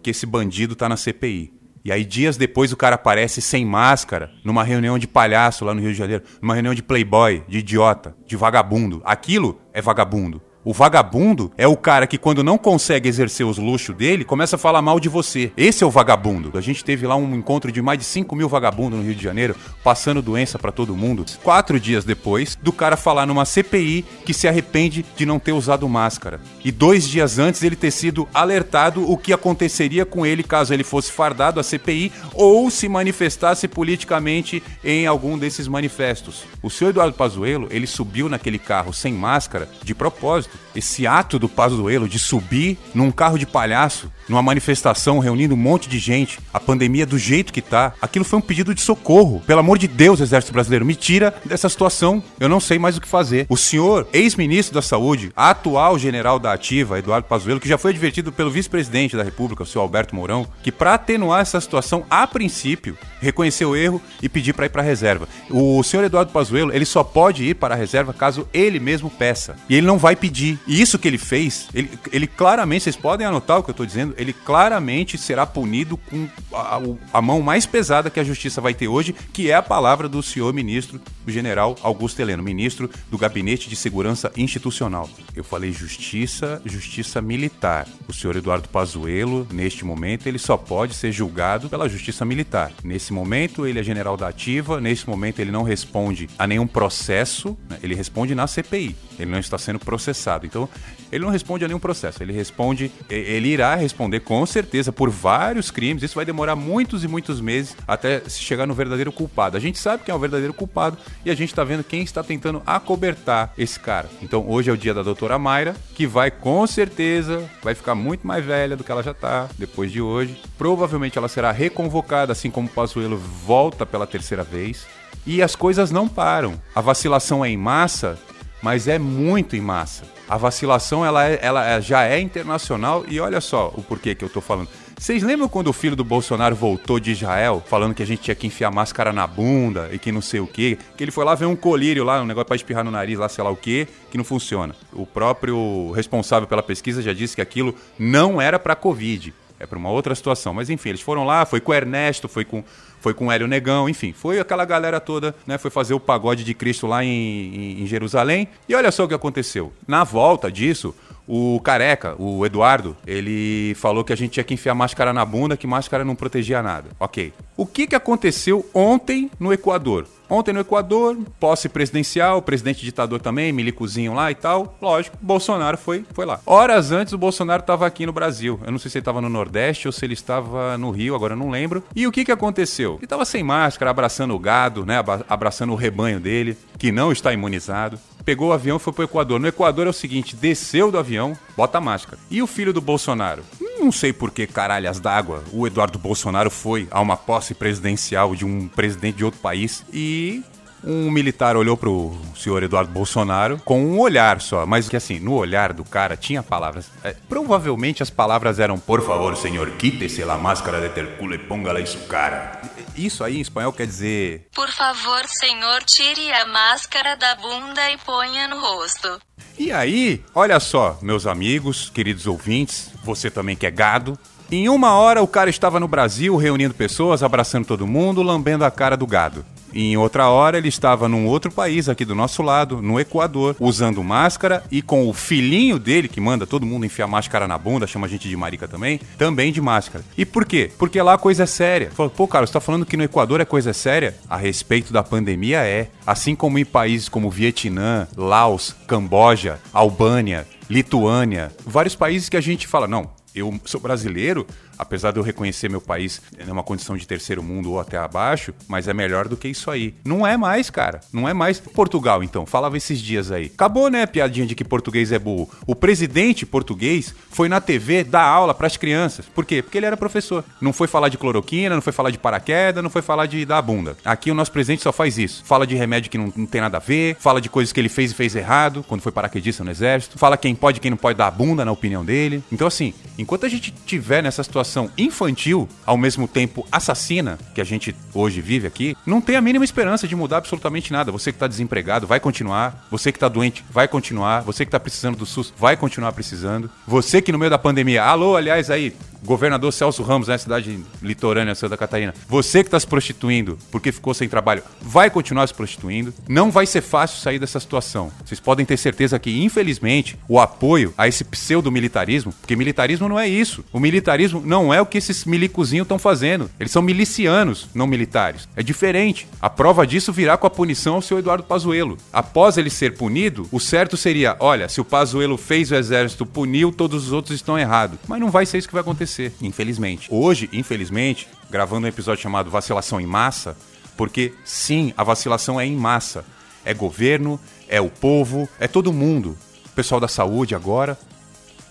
que 0.00 0.10
esse 0.10 0.26
bandido 0.26 0.76
tá 0.76 0.88
na 0.88 0.96
CPI. 0.96 1.57
E 1.88 1.90
aí, 1.90 2.04
dias 2.04 2.36
depois, 2.36 2.70
o 2.70 2.76
cara 2.76 2.96
aparece 2.96 3.40
sem 3.40 3.64
máscara, 3.64 4.30
numa 4.44 4.62
reunião 4.62 4.98
de 4.98 5.08
palhaço 5.08 5.64
lá 5.64 5.72
no 5.72 5.80
Rio 5.80 5.92
de 5.92 5.96
Janeiro, 5.96 6.22
numa 6.42 6.52
reunião 6.52 6.74
de 6.74 6.82
playboy, 6.82 7.42
de 7.48 7.60
idiota, 7.60 8.14
de 8.26 8.36
vagabundo. 8.36 9.00
Aquilo 9.06 9.58
é 9.72 9.80
vagabundo. 9.80 10.42
O 10.68 10.72
vagabundo 10.74 11.50
é 11.56 11.66
o 11.66 11.78
cara 11.78 12.06
que, 12.06 12.18
quando 12.18 12.44
não 12.44 12.58
consegue 12.58 13.08
exercer 13.08 13.46
os 13.46 13.56
luxos 13.56 13.96
dele, 13.96 14.22
começa 14.22 14.56
a 14.56 14.58
falar 14.58 14.82
mal 14.82 15.00
de 15.00 15.08
você. 15.08 15.50
Esse 15.56 15.82
é 15.82 15.86
o 15.86 15.90
vagabundo. 15.90 16.58
A 16.58 16.60
gente 16.60 16.84
teve 16.84 17.06
lá 17.06 17.16
um 17.16 17.34
encontro 17.34 17.72
de 17.72 17.80
mais 17.80 17.98
de 17.98 18.04
5 18.04 18.36
mil 18.36 18.50
vagabundos 18.50 18.98
no 18.98 19.04
Rio 19.06 19.14
de 19.14 19.24
Janeiro, 19.24 19.56
passando 19.82 20.20
doença 20.20 20.58
para 20.58 20.70
todo 20.70 20.94
mundo. 20.94 21.24
Quatro 21.42 21.80
dias 21.80 22.04
depois 22.04 22.54
do 22.60 22.70
cara 22.70 22.98
falar 22.98 23.24
numa 23.24 23.46
CPI 23.46 24.04
que 24.26 24.34
se 24.34 24.46
arrepende 24.46 25.06
de 25.16 25.24
não 25.24 25.38
ter 25.38 25.52
usado 25.52 25.88
máscara. 25.88 26.38
E 26.68 26.70
dois 26.70 27.08
dias 27.08 27.38
antes 27.38 27.62
ele 27.62 27.74
ter 27.74 27.90
sido 27.90 28.28
alertado 28.34 29.10
o 29.10 29.16
que 29.16 29.32
aconteceria 29.32 30.04
com 30.04 30.26
ele 30.26 30.42
caso 30.42 30.74
ele 30.74 30.84
fosse 30.84 31.10
fardado 31.10 31.58
à 31.58 31.62
CPI 31.62 32.12
ou 32.34 32.70
se 32.70 32.86
manifestasse 32.90 33.66
politicamente 33.66 34.62
em 34.84 35.06
algum 35.06 35.38
desses 35.38 35.66
manifestos. 35.66 36.44
O 36.62 36.68
senhor 36.68 36.90
Eduardo 36.90 37.16
Pazuello, 37.16 37.68
ele 37.70 37.86
subiu 37.86 38.28
naquele 38.28 38.58
carro 38.58 38.92
sem 38.92 39.14
máscara 39.14 39.66
de 39.82 39.94
propósito 39.94 40.58
esse 40.76 41.06
ato 41.06 41.38
do 41.38 41.48
Pazuello 41.48 42.08
de 42.08 42.18
subir 42.18 42.78
num 42.94 43.10
carro 43.10 43.38
de 43.38 43.46
palhaço, 43.46 44.12
numa 44.28 44.42
manifestação 44.42 45.18
reunindo 45.18 45.54
um 45.54 45.58
monte 45.58 45.88
de 45.88 45.98
gente, 45.98 46.38
a 46.52 46.60
pandemia 46.60 47.06
do 47.06 47.18
jeito 47.18 47.52
que 47.52 47.62
tá, 47.62 47.94
aquilo 48.00 48.24
foi 48.24 48.38
um 48.38 48.42
pedido 48.42 48.74
de 48.74 48.80
socorro. 48.80 49.42
Pelo 49.46 49.60
amor 49.60 49.78
de 49.78 49.88
Deus, 49.88 50.20
Exército 50.20 50.52
Brasileiro, 50.52 50.84
me 50.84 50.94
tira 50.94 51.34
dessa 51.44 51.68
situação. 51.68 52.22
Eu 52.38 52.48
não 52.48 52.60
sei 52.60 52.78
mais 52.78 52.96
o 52.96 53.00
que 53.00 53.08
fazer. 53.08 53.46
O 53.48 53.56
senhor, 53.56 54.06
ex-ministro 54.12 54.74
da 54.74 54.82
Saúde, 54.82 55.32
atual 55.34 55.98
general 55.98 56.38
da 56.38 56.52
Eduardo 56.96 57.26
Pazuello, 57.26 57.60
que 57.60 57.68
já 57.68 57.78
foi 57.78 57.90
advertido 57.90 58.32
pelo 58.32 58.50
vice-presidente 58.50 59.16
da 59.16 59.22
República, 59.22 59.62
o 59.62 59.66
senhor 59.66 59.82
Alberto 59.82 60.14
Mourão, 60.14 60.46
que 60.62 60.72
para 60.72 60.94
atenuar 60.94 61.40
essa 61.40 61.60
situação, 61.60 62.04
a 62.10 62.26
princípio, 62.26 62.96
reconheceu 63.20 63.70
o 63.70 63.76
erro 63.76 64.00
e 64.22 64.28
pedir 64.28 64.52
para 64.52 64.66
ir 64.66 64.68
para 64.68 64.82
a 64.82 64.84
reserva. 64.84 65.28
O 65.50 65.82
senhor 65.82 66.04
Eduardo 66.04 66.32
Pazuello, 66.32 66.72
ele 66.72 66.84
só 66.84 67.02
pode 67.02 67.44
ir 67.44 67.54
para 67.54 67.74
a 67.74 67.78
reserva 67.78 68.12
caso 68.12 68.48
ele 68.52 68.78
mesmo 68.78 69.10
peça. 69.10 69.56
E 69.68 69.74
ele 69.74 69.86
não 69.86 69.98
vai 69.98 70.14
pedir. 70.14 70.58
E 70.66 70.80
isso 70.80 70.98
que 70.98 71.08
ele 71.08 71.18
fez, 71.18 71.68
ele, 71.74 71.90
ele 72.12 72.26
claramente, 72.26 72.84
vocês 72.84 72.96
podem 72.96 73.26
anotar 73.26 73.58
o 73.58 73.62
que 73.62 73.70
eu 73.70 73.72
estou 73.72 73.86
dizendo, 73.86 74.14
ele 74.16 74.32
claramente 74.32 75.18
será 75.18 75.46
punido 75.46 75.96
com 75.96 76.28
a, 76.52 76.80
a, 77.12 77.22
mão 77.22 77.40
mais 77.42 77.66
pesada 77.66 78.10
que 78.10 78.20
a 78.20 78.24
justiça 78.24 78.60
vai 78.60 78.74
ter 78.74 78.88
hoje, 78.88 79.14
que 79.32 79.50
é 79.50 79.54
a 79.54 79.62
palavra 79.62 80.08
do 80.08 80.22
senhor 80.22 80.52
ministro, 80.52 81.00
o 81.26 81.30
general 81.30 81.76
Augusto 81.82 82.20
Heleno, 82.20 82.42
ministro 82.42 82.90
do 83.10 83.18
Gabinete 83.18 83.68
de 83.68 83.76
Segurança 83.76 84.32
Institucional. 84.36 85.08
Eu 85.34 85.44
falei 85.44 85.72
justiça, 85.72 86.37
justiça 86.64 87.20
militar. 87.20 87.86
O 88.06 88.12
senhor 88.12 88.36
Eduardo 88.36 88.68
Pazuello, 88.68 89.46
neste 89.52 89.84
momento, 89.84 90.26
ele 90.26 90.38
só 90.38 90.56
pode 90.56 90.94
ser 90.94 91.12
julgado 91.12 91.68
pela 91.68 91.88
justiça 91.88 92.24
militar. 92.24 92.72
Nesse 92.82 93.12
momento, 93.12 93.66
ele 93.66 93.78
é 93.78 93.82
general 93.82 94.16
da 94.16 94.28
ativa, 94.28 94.80
nesse 94.80 95.08
momento, 95.08 95.40
ele 95.40 95.50
não 95.50 95.62
responde 95.62 96.28
a 96.38 96.46
nenhum 96.46 96.66
processo, 96.66 97.56
né? 97.68 97.78
ele 97.82 97.94
responde 97.94 98.34
na 98.34 98.46
CPI. 98.46 98.94
Ele 99.18 99.30
não 99.30 99.38
está 99.38 99.58
sendo 99.58 99.78
processado. 99.78 100.46
Então, 100.46 100.68
ele 101.10 101.24
não 101.24 101.30
responde 101.30 101.64
a 101.64 101.68
nenhum 101.68 101.80
processo. 101.80 102.22
Ele 102.22 102.32
responde, 102.32 102.92
ele 103.08 103.48
irá 103.48 103.74
responder 103.74 104.20
com 104.20 104.44
certeza 104.46 104.92
por 104.92 105.10
vários 105.10 105.70
crimes. 105.70 106.02
Isso 106.02 106.14
vai 106.14 106.24
demorar 106.24 106.54
muitos 106.54 107.02
e 107.02 107.08
muitos 107.08 107.40
meses 107.40 107.76
até 107.86 108.20
se 108.20 108.40
chegar 108.40 108.66
no 108.66 108.74
verdadeiro 108.74 109.10
culpado. 109.10 109.56
A 109.56 109.60
gente 109.60 109.78
sabe 109.78 110.04
quem 110.04 110.12
é 110.12 110.16
o 110.16 110.18
verdadeiro 110.18 110.54
culpado 110.54 110.98
e 111.24 111.30
a 111.30 111.34
gente 111.34 111.48
está 111.48 111.64
vendo 111.64 111.82
quem 111.82 112.02
está 112.02 112.22
tentando 112.22 112.62
acobertar 112.66 113.52
esse 113.58 113.80
cara. 113.80 114.08
Então, 114.22 114.44
hoje 114.48 114.70
é 114.70 114.72
o 114.72 114.76
dia 114.76 114.94
da 114.94 115.02
doutora 115.02 115.38
Mayra, 115.38 115.74
que 115.94 116.06
vai 116.06 116.27
com 116.30 116.66
certeza 116.66 117.48
vai 117.62 117.74
ficar 117.74 117.94
muito 117.94 118.26
mais 118.26 118.44
velha 118.44 118.76
do 118.76 118.84
que 118.84 118.90
ela 118.90 119.02
já 119.02 119.12
está 119.12 119.48
depois 119.58 119.92
de 119.92 120.00
hoje. 120.00 120.40
Provavelmente 120.56 121.18
ela 121.18 121.28
será 121.28 121.52
reconvocada, 121.52 122.32
assim 122.32 122.50
como 122.50 122.68
o 122.68 122.70
Pazuello 122.70 123.16
volta 123.16 123.84
pela 123.84 124.06
terceira 124.06 124.42
vez. 124.42 124.86
E 125.26 125.42
as 125.42 125.54
coisas 125.54 125.90
não 125.90 126.08
param. 126.08 126.60
A 126.74 126.80
vacilação 126.80 127.44
é 127.44 127.48
em 127.48 127.56
massa 127.56 128.18
mas 128.62 128.88
é 128.88 128.98
muito 128.98 129.56
em 129.56 129.60
massa. 129.60 130.04
A 130.28 130.36
vacilação 130.36 131.04
ela, 131.04 131.26
é, 131.26 131.38
ela 131.40 131.66
é, 131.66 131.80
já 131.80 132.04
é 132.04 132.20
internacional 132.20 133.04
e 133.08 133.18
olha 133.20 133.40
só 133.40 133.72
o 133.76 133.82
porquê 133.82 134.14
que 134.14 134.24
eu 134.24 134.28
tô 134.28 134.40
falando. 134.40 134.68
Vocês 134.98 135.22
lembram 135.22 135.48
quando 135.48 135.68
o 135.68 135.72
filho 135.72 135.94
do 135.94 136.02
Bolsonaro 136.02 136.56
voltou 136.56 136.98
de 136.98 137.12
Israel, 137.12 137.62
falando 137.64 137.94
que 137.94 138.02
a 138.02 138.06
gente 138.06 138.20
tinha 138.20 138.34
que 138.34 138.48
enfiar 138.48 138.70
máscara 138.72 139.12
na 139.12 139.28
bunda 139.28 139.88
e 139.92 139.98
que 139.98 140.10
não 140.10 140.20
sei 140.20 140.40
o 140.40 140.46
quê? 140.46 140.76
Que 140.96 141.04
ele 141.04 141.12
foi 141.12 141.24
lá 141.24 141.36
ver 141.36 141.46
um 141.46 141.54
colírio 141.54 142.02
lá, 142.02 142.20
um 142.20 142.26
negócio 142.26 142.48
pra 142.48 142.56
espirrar 142.56 142.84
no 142.84 142.90
nariz 142.90 143.16
lá, 143.16 143.28
sei 143.28 143.44
lá 143.44 143.48
o 143.48 143.56
quê, 143.56 143.86
que 144.10 144.18
não 144.18 144.24
funciona. 144.24 144.74
O 144.92 145.06
próprio 145.06 145.92
responsável 145.92 146.48
pela 146.48 146.64
pesquisa 146.64 147.00
já 147.00 147.12
disse 147.12 147.36
que 147.36 147.40
aquilo 147.40 147.76
não 147.96 148.40
era 148.42 148.58
para 148.58 148.74
Covid, 148.74 149.32
é 149.60 149.66
para 149.66 149.78
uma 149.78 149.88
outra 149.88 150.16
situação. 150.16 150.52
Mas 150.52 150.68
enfim, 150.68 150.88
eles 150.88 151.00
foram 151.00 151.24
lá, 151.24 151.46
foi 151.46 151.60
com 151.60 151.70
o 151.70 151.74
Ernesto, 151.74 152.28
foi 152.28 152.44
com 152.44 152.64
foi 153.00 153.14
com 153.14 153.28
o 153.28 153.32
Hélio 153.32 153.46
Negão, 153.46 153.88
enfim, 153.88 154.12
foi 154.12 154.40
aquela 154.40 154.64
galera 154.64 154.98
toda, 154.98 155.32
né? 155.46 155.56
Foi 155.56 155.70
fazer 155.70 155.94
o 155.94 156.00
pagode 156.00 156.42
de 156.42 156.52
Cristo 156.52 156.88
lá 156.88 157.04
em, 157.04 157.08
em, 157.08 157.82
em 157.82 157.86
Jerusalém. 157.86 158.48
E 158.68 158.74
olha 158.74 158.90
só 158.90 159.04
o 159.04 159.08
que 159.08 159.14
aconteceu. 159.14 159.72
Na 159.86 160.02
volta 160.02 160.50
disso, 160.50 160.92
o 161.28 161.60
careca, 161.60 162.16
o 162.18 162.44
Eduardo, 162.46 162.96
ele 163.06 163.74
falou 163.74 164.02
que 164.02 164.12
a 164.12 164.16
gente 164.16 164.32
tinha 164.32 164.44
que 164.44 164.54
enfiar 164.54 164.74
máscara 164.74 165.12
na 165.12 165.24
bunda, 165.24 165.56
que 165.56 165.66
máscara 165.66 166.04
não 166.04 166.14
protegia 166.14 166.62
nada. 166.62 166.88
Ok. 166.98 167.34
O 167.56 167.66
que, 167.66 167.86
que 167.86 167.94
aconteceu 167.94 168.64
ontem 168.72 169.30
no 169.38 169.52
Equador? 169.52 170.06
Ontem 170.30 170.52
no 170.52 170.60
Equador, 170.60 171.16
posse 171.40 171.68
presidencial, 171.68 172.42
presidente 172.42 172.84
ditador 172.84 173.20
também, 173.20 173.50
milicozinho 173.50 174.12
lá 174.12 174.30
e 174.30 174.34
tal. 174.34 174.76
Lógico, 174.80 175.16
Bolsonaro 175.20 175.78
foi, 175.78 176.04
foi 176.12 176.26
lá. 176.26 176.38
Horas 176.44 176.92
antes, 176.92 177.14
o 177.14 177.18
Bolsonaro 177.18 177.60
estava 177.60 177.86
aqui 177.86 178.04
no 178.04 178.12
Brasil. 178.12 178.60
Eu 178.64 178.70
não 178.70 178.78
sei 178.78 178.90
se 178.90 178.98
ele 178.98 179.02
estava 179.02 179.22
no 179.22 179.28
Nordeste 179.30 179.88
ou 179.88 179.92
se 179.92 180.04
ele 180.04 180.12
estava 180.12 180.76
no 180.76 180.90
Rio, 180.90 181.14
agora 181.14 181.32
eu 181.32 181.38
não 181.38 181.50
lembro. 181.50 181.82
E 181.96 182.06
o 182.06 182.12
que, 182.12 182.26
que 182.26 182.32
aconteceu? 182.32 182.96
Ele 182.96 183.04
estava 183.04 183.24
sem 183.24 183.42
máscara, 183.42 183.90
abraçando 183.90 184.34
o 184.34 184.38
gado, 184.38 184.84
né? 184.84 185.02
Abraçando 185.28 185.72
o 185.72 185.76
rebanho 185.76 186.20
dele, 186.20 186.56
que 186.78 186.92
não 186.92 187.10
está 187.10 187.32
imunizado 187.32 187.98
pegou 188.28 188.50
o 188.50 188.52
avião 188.52 188.76
e 188.76 188.80
foi 188.80 188.92
pro 188.92 189.04
Equador. 189.04 189.40
No 189.40 189.48
Equador 189.48 189.86
é 189.86 189.90
o 189.90 189.92
seguinte: 189.92 190.36
desceu 190.36 190.90
do 190.90 190.98
avião, 190.98 191.32
bota 191.56 191.78
a 191.78 191.80
máscara. 191.80 192.18
E 192.30 192.42
o 192.42 192.46
filho 192.46 192.74
do 192.74 192.80
Bolsonaro? 192.82 193.42
Não 193.78 193.90
sei 193.90 194.12
por 194.12 194.30
que 194.30 194.46
caralhas 194.46 195.00
d'água 195.00 195.42
o 195.50 195.66
Eduardo 195.66 195.98
Bolsonaro 195.98 196.50
foi 196.50 196.86
a 196.90 197.00
uma 197.00 197.16
posse 197.16 197.54
presidencial 197.54 198.34
de 198.34 198.44
um 198.44 198.68
presidente 198.68 199.16
de 199.16 199.24
outro 199.24 199.40
país 199.40 199.82
e 199.90 200.42
um 200.84 201.10
militar 201.10 201.56
olhou 201.56 201.74
pro 201.74 202.16
senhor 202.36 202.62
Eduardo 202.62 202.92
Bolsonaro 202.92 203.58
com 203.64 203.82
um 203.82 203.98
olhar 203.98 204.42
só, 204.42 204.66
mas 204.66 204.90
que 204.90 204.96
assim, 204.96 205.18
no 205.18 205.32
olhar 205.32 205.72
do 205.72 205.82
cara 205.82 206.14
tinha 206.14 206.42
palavras. 206.42 206.90
É, 207.02 207.14
provavelmente 207.28 208.02
as 208.02 208.10
palavras 208.10 208.58
eram: 208.58 208.78
Por 208.78 209.00
favor, 209.00 209.36
senhor, 209.36 209.70
quite-se 209.70 210.22
a 210.22 210.36
máscara 210.36 210.82
de 210.82 210.90
ter 210.90 211.16
culo 211.16 211.34
e 211.34 211.38
ponga-la 211.38 211.80
em 211.80 211.86
sua 211.86 212.02
cara. 212.02 212.60
Isso 212.98 213.22
aí 213.22 213.38
em 213.38 213.40
espanhol 213.40 213.72
quer 213.72 213.86
dizer: 213.86 214.48
Por 214.52 214.68
favor, 214.70 215.24
senhor, 215.28 215.84
tire 215.84 216.32
a 216.32 216.46
máscara 216.46 217.16
da 217.16 217.36
bunda 217.36 217.90
e 217.92 217.96
ponha 217.98 218.48
no 218.48 218.60
rosto. 218.60 219.20
E 219.56 219.70
aí, 219.70 220.24
olha 220.34 220.58
só, 220.58 220.98
meus 221.00 221.24
amigos, 221.26 221.90
queridos 221.90 222.26
ouvintes, 222.26 222.90
você 223.04 223.30
também 223.30 223.54
que 223.56 223.66
é 223.66 223.70
gado. 223.70 224.18
Em 224.50 224.68
uma 224.68 224.94
hora 224.94 225.22
o 225.22 225.28
cara 225.28 225.48
estava 225.48 225.78
no 225.78 225.86
Brasil 225.86 226.34
reunindo 226.36 226.74
pessoas, 226.74 227.22
abraçando 227.22 227.66
todo 227.66 227.86
mundo, 227.86 228.22
lambendo 228.22 228.64
a 228.64 228.70
cara 228.70 228.96
do 228.96 229.06
gado. 229.06 229.44
Em 229.80 229.96
outra 229.96 230.28
hora, 230.28 230.58
ele 230.58 230.66
estava 230.66 231.08
num 231.08 231.24
outro 231.24 231.52
país 231.52 231.88
aqui 231.88 232.04
do 232.04 232.12
nosso 232.12 232.42
lado, 232.42 232.82
no 232.82 232.98
Equador, 232.98 233.54
usando 233.60 234.02
máscara 234.02 234.64
e 234.72 234.82
com 234.82 235.08
o 235.08 235.12
filhinho 235.12 235.78
dele, 235.78 236.08
que 236.08 236.20
manda 236.20 236.44
todo 236.44 236.66
mundo 236.66 236.84
enfiar 236.84 237.06
máscara 237.06 237.46
na 237.46 237.56
bunda, 237.56 237.86
chama 237.86 238.08
a 238.08 238.10
gente 238.10 238.28
de 238.28 238.36
marica 238.36 238.66
também, 238.66 239.00
também 239.16 239.52
de 239.52 239.60
máscara. 239.60 240.04
E 240.16 240.26
por 240.26 240.44
quê? 240.44 240.68
Porque 240.76 241.00
lá 241.00 241.14
a 241.14 241.18
coisa 241.18 241.44
é 241.44 241.46
séria. 241.46 241.92
Fala, 241.92 242.10
Pô, 242.10 242.26
cara, 242.26 242.44
você 242.44 242.52
tá 242.52 242.58
falando 242.58 242.84
que 242.84 242.96
no 242.96 243.04
Equador 243.04 243.40
é 243.40 243.44
coisa 243.44 243.72
séria? 243.72 244.16
A 244.28 244.36
respeito 244.36 244.92
da 244.92 245.04
pandemia 245.04 245.60
é. 245.60 245.90
Assim 246.04 246.34
como 246.34 246.58
em 246.58 246.64
países 246.64 247.08
como 247.08 247.30
Vietnã, 247.30 248.08
Laos, 248.16 248.74
Camboja, 248.88 249.60
Albânia, 249.72 250.44
Lituânia, 250.68 251.52
vários 251.64 251.94
países 251.94 252.28
que 252.28 252.36
a 252.36 252.40
gente 252.40 252.66
fala, 252.66 252.88
não, 252.88 253.10
eu 253.32 253.54
sou 253.64 253.80
brasileiro, 253.80 254.44
apesar 254.78 255.10
de 255.10 255.18
eu 255.18 255.22
reconhecer 255.22 255.68
meu 255.68 255.80
país 255.80 256.20
numa 256.46 256.62
condição 256.62 256.96
de 256.96 257.06
terceiro 257.06 257.42
mundo 257.42 257.72
ou 257.72 257.80
até 257.80 257.98
abaixo, 257.98 258.54
mas 258.68 258.88
é 258.88 258.94
melhor 258.94 259.28
do 259.28 259.36
que 259.36 259.48
isso 259.48 259.70
aí. 259.70 259.94
Não 260.04 260.26
é 260.26 260.36
mais, 260.36 260.70
cara. 260.70 261.00
Não 261.12 261.28
é 261.28 261.34
mais. 261.34 261.58
Portugal, 261.58 262.22
então, 262.22 262.46
falava 262.46 262.76
esses 262.76 263.00
dias 263.00 263.30
aí. 263.32 263.46
Acabou, 263.46 263.90
né, 263.90 264.02
a 264.02 264.06
piadinha 264.06 264.46
de 264.46 264.54
que 264.54 264.64
português 264.64 265.12
é 265.12 265.18
burro. 265.18 265.50
O 265.66 265.74
presidente 265.74 266.46
português 266.46 267.14
foi 267.30 267.48
na 267.48 267.60
TV 267.60 268.04
dar 268.04 268.22
aula 268.22 268.54
para 268.54 268.66
as 268.66 268.76
crianças. 268.76 269.26
Por 269.26 269.44
quê? 269.44 269.62
Porque 269.62 269.78
ele 269.78 269.86
era 269.86 269.96
professor. 269.96 270.44
Não 270.60 270.72
foi 270.72 270.86
falar 270.86 271.08
de 271.08 271.18
cloroquina, 271.18 271.74
não 271.74 271.82
foi 271.82 271.92
falar 271.92 272.10
de 272.10 272.18
paraquedas, 272.18 272.82
não 272.82 272.90
foi 272.90 273.02
falar 273.02 273.26
de 273.26 273.44
dar 273.44 273.60
bunda. 273.62 273.96
Aqui 274.04 274.30
o 274.30 274.34
nosso 274.34 274.52
presidente 274.52 274.82
só 274.82 274.92
faz 274.92 275.18
isso. 275.18 275.42
Fala 275.44 275.66
de 275.66 275.74
remédio 275.74 276.10
que 276.10 276.18
não, 276.18 276.32
não 276.36 276.46
tem 276.46 276.60
nada 276.60 276.76
a 276.76 276.80
ver, 276.80 277.16
fala 277.18 277.40
de 277.40 277.48
coisas 277.48 277.72
que 277.72 277.80
ele 277.80 277.88
fez 277.88 278.12
e 278.12 278.14
fez 278.14 278.34
errado, 278.36 278.84
quando 278.86 279.00
foi 279.00 279.12
paraquedista 279.12 279.64
no 279.64 279.70
exército, 279.70 280.18
fala 280.18 280.36
quem 280.36 280.54
pode 280.54 280.78
e 280.78 280.80
quem 280.80 280.90
não 280.90 280.98
pode 280.98 281.18
dar 281.18 281.30
bunda, 281.30 281.64
na 281.64 281.72
opinião 281.72 282.04
dele. 282.04 282.42
Então, 282.52 282.66
assim, 282.66 282.94
enquanto 283.18 283.46
a 283.46 283.48
gente 283.48 283.72
tiver 283.72 284.22
nessa 284.22 284.42
situação 284.42 284.67
infantil, 284.96 285.68
ao 285.84 285.96
mesmo 285.96 286.28
tempo 286.28 286.66
assassina, 286.70 287.38
que 287.54 287.60
a 287.60 287.64
gente 287.64 287.94
hoje 288.14 288.40
vive 288.40 288.66
aqui, 288.66 288.96
não 289.06 289.20
tem 289.20 289.36
a 289.36 289.40
mínima 289.40 289.64
esperança 289.64 290.06
de 290.06 290.14
mudar 290.14 290.38
absolutamente 290.38 290.92
nada. 290.92 291.10
Você 291.12 291.32
que 291.32 291.36
está 291.36 291.46
desempregado 291.46 292.06
vai 292.06 292.20
continuar, 292.20 292.86
você 292.90 293.10
que 293.12 293.16
está 293.16 293.28
doente 293.28 293.64
vai 293.70 293.88
continuar, 293.88 294.42
você 294.42 294.64
que 294.64 294.68
está 294.68 294.80
precisando 294.80 295.16
do 295.16 295.26
SUS 295.26 295.52
vai 295.56 295.76
continuar 295.76 296.12
precisando, 296.12 296.70
você 296.86 297.22
que 297.22 297.32
no 297.32 297.38
meio 297.38 297.50
da 297.50 297.58
pandemia, 297.58 298.04
alô, 298.04 298.36
aliás, 298.36 298.70
aí, 298.70 298.94
Governador 299.24 299.72
Celso 299.72 300.02
Ramos, 300.02 300.28
né, 300.28 300.38
cidade 300.38 300.80
litorânea 301.02 301.54
Santa 301.54 301.76
Catarina. 301.76 302.14
Você 302.28 302.62
que 302.62 302.68
está 302.68 302.78
se 302.78 302.86
prostituindo 302.86 303.58
porque 303.70 303.92
ficou 303.92 304.14
sem 304.14 304.28
trabalho, 304.28 304.62
vai 304.80 305.10
continuar 305.10 305.46
se 305.46 305.54
prostituindo. 305.54 306.12
Não 306.28 306.50
vai 306.50 306.66
ser 306.66 306.80
fácil 306.80 307.20
sair 307.20 307.38
dessa 307.38 307.60
situação. 307.60 308.10
Vocês 308.24 308.40
podem 308.40 308.64
ter 308.64 308.76
certeza 308.76 309.18
que, 309.18 309.42
infelizmente, 309.42 310.18
o 310.28 310.38
apoio 310.38 310.92
a 310.96 311.08
esse 311.08 311.24
pseudo-militarismo, 311.24 312.32
porque 312.40 312.56
militarismo 312.56 313.08
não 313.08 313.18
é 313.18 313.28
isso. 313.28 313.64
O 313.72 313.80
militarismo 313.80 314.42
não 314.44 314.72
é 314.72 314.80
o 314.80 314.86
que 314.86 314.98
esses 314.98 315.24
milicozinhos 315.24 315.84
estão 315.84 315.98
fazendo. 315.98 316.50
Eles 316.58 316.72
são 316.72 316.82
milicianos, 316.82 317.68
não 317.74 317.86
militares. 317.86 318.48
É 318.56 318.62
diferente. 318.62 319.28
A 319.40 319.50
prova 319.50 319.86
disso 319.86 320.12
virá 320.12 320.36
com 320.36 320.46
a 320.46 320.50
punição 320.50 320.96
ao 320.96 321.02
seu 321.02 321.18
Eduardo 321.18 321.44
Pazuello. 321.44 321.96
Após 322.12 322.56
ele 322.56 322.70
ser 322.70 322.94
punido, 322.94 323.48
o 323.50 323.60
certo 323.60 323.96
seria, 323.96 324.36
olha, 324.40 324.68
se 324.68 324.80
o 324.80 324.84
Pazuello 324.84 325.36
fez 325.36 325.70
o 325.70 325.74
exército, 325.74 326.26
puniu, 326.26 326.72
todos 326.72 327.06
os 327.06 327.12
outros 327.12 327.34
estão 327.34 327.58
errados. 327.58 327.98
Mas 328.06 328.20
não 328.20 328.30
vai 328.30 328.46
ser 328.46 328.58
isso 328.58 328.68
que 328.68 328.74
vai 328.74 328.82
acontecer, 328.82 329.07
infelizmente. 329.40 330.08
Hoje, 330.10 330.48
infelizmente, 330.52 331.28
gravando 331.50 331.86
um 331.86 331.88
episódio 331.88 332.22
chamado 332.22 332.50
Vacilação 332.50 333.00
em 333.00 333.06
Massa, 333.06 333.56
porque 333.96 334.32
sim, 334.44 334.92
a 334.96 335.02
vacilação 335.02 335.60
é 335.60 335.66
em 335.66 335.76
massa. 335.76 336.24
É 336.64 336.72
governo, 336.72 337.40
é 337.66 337.80
o 337.80 337.88
povo, 337.88 338.48
é 338.60 338.68
todo 338.68 338.92
mundo. 338.92 339.36
O 339.66 339.70
pessoal 339.70 340.00
da 340.00 340.08
saúde 340.08 340.54
agora. 340.54 340.98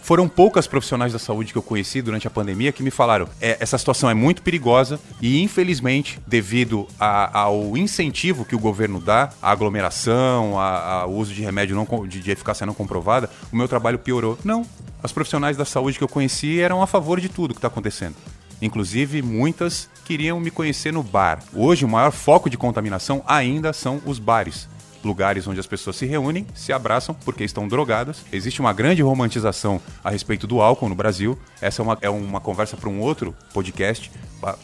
Foram 0.07 0.29
poucas 0.29 0.65
profissionais 0.67 1.11
da 1.11 1.19
saúde 1.19 1.51
que 1.51 1.57
eu 1.57 1.61
conheci 1.61 2.01
durante 2.01 2.25
a 2.25 2.29
pandemia 2.29 2.71
que 2.71 2.81
me 2.81 2.89
falaram: 2.89 3.27
é, 3.41 3.57
essa 3.59 3.77
situação 3.77 4.09
é 4.09 4.13
muito 4.13 4.41
perigosa 4.41 4.97
e, 5.21 5.43
infelizmente, 5.43 6.17
devido 6.25 6.87
a, 6.97 7.41
ao 7.41 7.75
incentivo 7.75 8.45
que 8.45 8.55
o 8.55 8.59
governo 8.59 9.01
dá, 9.01 9.31
à 9.41 9.51
aglomeração, 9.51 10.57
ao 10.57 11.11
uso 11.11 11.33
de 11.33 11.41
remédio 11.41 11.75
não, 11.75 12.07
de, 12.07 12.21
de 12.21 12.31
eficácia 12.31 12.65
não 12.65 12.73
comprovada, 12.73 13.29
o 13.51 13.55
meu 13.57 13.67
trabalho 13.67 13.99
piorou. 13.99 14.39
Não. 14.45 14.65
As 15.03 15.11
profissionais 15.11 15.57
da 15.57 15.65
saúde 15.65 15.97
que 15.97 16.03
eu 16.05 16.07
conheci 16.07 16.61
eram 16.61 16.81
a 16.81 16.87
favor 16.87 17.19
de 17.19 17.27
tudo 17.27 17.53
que 17.53 17.57
está 17.57 17.67
acontecendo. 17.67 18.15
Inclusive, 18.61 19.21
muitas 19.21 19.89
queriam 20.05 20.39
me 20.39 20.49
conhecer 20.49 20.93
no 20.93 21.03
bar. 21.03 21.43
Hoje, 21.53 21.83
o 21.83 21.89
maior 21.89 22.11
foco 22.11 22.49
de 22.49 22.57
contaminação 22.57 23.21
ainda 23.27 23.73
são 23.73 24.01
os 24.05 24.19
bares 24.19 24.69
lugares 25.03 25.47
onde 25.47 25.59
as 25.59 25.67
pessoas 25.67 25.95
se 25.95 26.05
reúnem, 26.05 26.45
se 26.53 26.73
abraçam 26.73 27.15
porque 27.25 27.43
estão 27.43 27.67
drogadas. 27.67 28.25
Existe 28.31 28.59
uma 28.59 28.73
grande 28.73 29.01
romantização 29.01 29.81
a 30.03 30.09
respeito 30.09 30.47
do 30.47 30.61
álcool 30.61 30.89
no 30.89 30.95
Brasil. 30.95 31.37
Essa 31.61 31.81
é 31.81 31.83
uma, 31.83 31.97
é 32.01 32.09
uma 32.09 32.39
conversa 32.39 32.77
para 32.77 32.89
um 32.89 32.99
outro 32.99 33.35
podcast, 33.53 34.11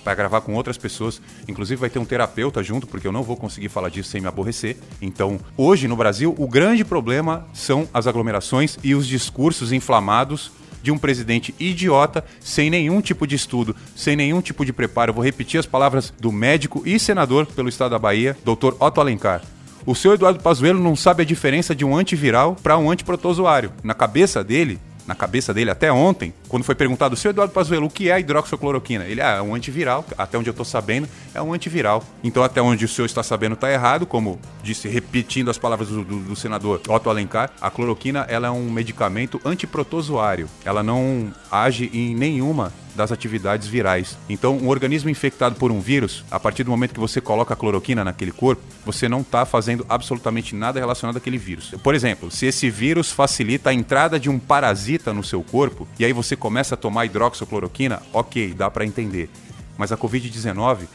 para 0.04 0.15
gravar 0.15 0.41
com 0.41 0.54
outras 0.54 0.78
pessoas. 0.78 1.22
Inclusive 1.48 1.80
vai 1.80 1.89
ter 1.89 2.00
um 2.00 2.06
terapeuta 2.06 2.62
junto, 2.63 2.88
porque 2.88 3.08
eu 3.08 3.12
não 3.12 3.24
vou 3.24 3.36
conseguir 3.36 3.69
falar 3.69 3.89
disso 3.89 4.10
sem 4.10 4.22
me 4.22 4.28
aborrecer. 4.28 4.78
Então, 5.02 5.39
hoje 5.58 5.88
no 5.88 5.96
Brasil, 5.96 6.36
o 6.38 6.48
grande 6.48 6.84
problema 6.84 7.46
são 7.54 7.88
as 7.93 8.08
aglomerações 8.08 8.78
e 8.84 8.96
os 8.96 9.08
discursos 9.08 9.72
inflamados 9.72 10.52
de 10.84 10.91
um 10.91 10.98
presidente 10.98 11.56
idiota, 11.58 12.24
sem 12.41 12.69
nenhum 12.69 13.00
tipo 13.00 13.26
de 13.26 13.36
estudo, 13.36 13.74
sem 13.96 14.17
nenhum 14.17 14.41
tipo 14.41 14.65
de 14.65 14.74
preparo. 14.74 15.12
Eu 15.12 15.15
vou 15.15 15.24
repetir 15.24 15.58
as 15.58 15.65
palavras 15.65 16.13
do 16.19 16.32
médico 16.32 16.84
e 16.86 17.00
senador 17.00 17.46
pelo 17.46 17.69
estado 17.69 17.91
da 17.91 18.00
Bahia, 18.00 18.38
Dr. 18.43 18.76
Otto 18.80 19.00
Alencar. 19.00 19.41
O 19.86 19.93
seu 19.93 20.13
Eduardo 20.13 20.39
Pazuello 20.39 20.82
não 20.82 20.96
sabe 20.96 21.24
a 21.24 21.26
diferença 21.26 21.76
de 21.76 21.84
um 21.84 21.96
antiviral 21.96 22.56
para 22.56 22.78
um 22.78 22.89
antiprotozoário. 22.89 23.74
Na 23.84 23.93
cabeça 23.93 24.41
dele, 24.41 24.80
na 25.06 25.13
cabeça 25.13 25.54
dele 25.54 25.69
até 25.69 25.91
ontem, 25.91 26.34
quando 26.48 26.63
foi 26.63 26.74
perguntado, 26.74 27.17
seu 27.17 27.32
Eduardo 27.32 27.54
Pazuello, 27.54 27.88
o 27.88 27.89
que 27.89 28.10
é 28.10 28.13
a 28.13 28.19
hidroxicloroquina? 28.19 29.04
Ele, 29.04 29.19
ah, 29.19 29.38
é 29.38 29.41
um 29.41 29.54
antiviral, 29.54 30.06
até 30.17 30.38
onde 30.38 30.50
eu 30.50 30.52
estou 30.52 30.65
sabendo, 30.65 31.06
é 31.34 31.41
um 31.41 31.52
antiviral. 31.52 32.02
Então, 32.24 32.43
até 32.43 32.62
onde 32.62 32.86
o 32.86 32.88
senhor 32.88 33.06
está 33.06 33.22
sabendo 33.22 33.56
está 33.56 33.69
errado, 33.69 34.06
como 34.06 34.39
disse, 34.63 34.88
repetindo 34.88 35.52
as 35.52 35.58
palavras 35.58 35.89
do, 35.89 36.02
do, 36.02 36.19
do, 36.19 36.36
senador 36.38 36.82
Otto 36.88 37.10
Alencar, 37.10 37.52
a 37.60 37.69
cloroquina 37.69 38.26
ela 38.30 38.48
é 38.48 38.52
um 38.52 38.72
medicamento 38.72 39.41
antiprotozoário. 39.43 40.48
Ela 40.63 40.82
não 40.82 41.34
age 41.52 41.91
em 41.93 42.15
nenhuma 42.15 42.72
das 42.95 43.12
atividades 43.12 43.67
virais. 43.67 44.17
Então, 44.29 44.58
um 44.58 44.69
organismo 44.69 45.10
infectado 45.10 45.56
por 45.56 45.71
um 45.71 45.79
vírus, 45.79 46.23
a 46.29 46.39
partir 46.39 46.63
do 46.63 46.71
momento 46.71 46.93
que 46.93 46.99
você 46.99 47.19
coloca 47.19 47.53
a 47.53 47.58
cloroquina 47.58 48.03
naquele 48.03 48.32
corpo, 48.32 48.62
você 48.86 49.10
não 49.10 49.21
está 49.21 49.45
fazendo 49.45 49.86
absolutamente 49.89 50.56
nada 50.56 50.79
relacionado 50.79 51.17
àquele 51.17 51.38
vírus. 51.38 51.73
Por 51.84 51.95
exemplo, 51.95 52.29
se 52.32 52.45
esse 52.45 52.69
vírus 52.69 53.12
facilita 53.12 53.69
a 53.69 53.73
entrada 53.73 54.19
de 54.19 54.29
um 54.29 54.39
parasita 54.39 55.13
no 55.13 55.23
seu 55.23 55.43
corpo 55.43 55.88
e 55.99 56.06
aí 56.06 56.13
você 56.13 56.36
começa 56.36 56.75
a 56.75 56.77
tomar 56.77 57.06
hidroxicloroquina, 57.06 58.01
ok, 58.12 58.53
dá 58.53 58.69
para 58.69 58.86
entender. 58.86 59.29
Mas 59.77 59.91
a 59.91 59.97
Covid-19 59.97 60.88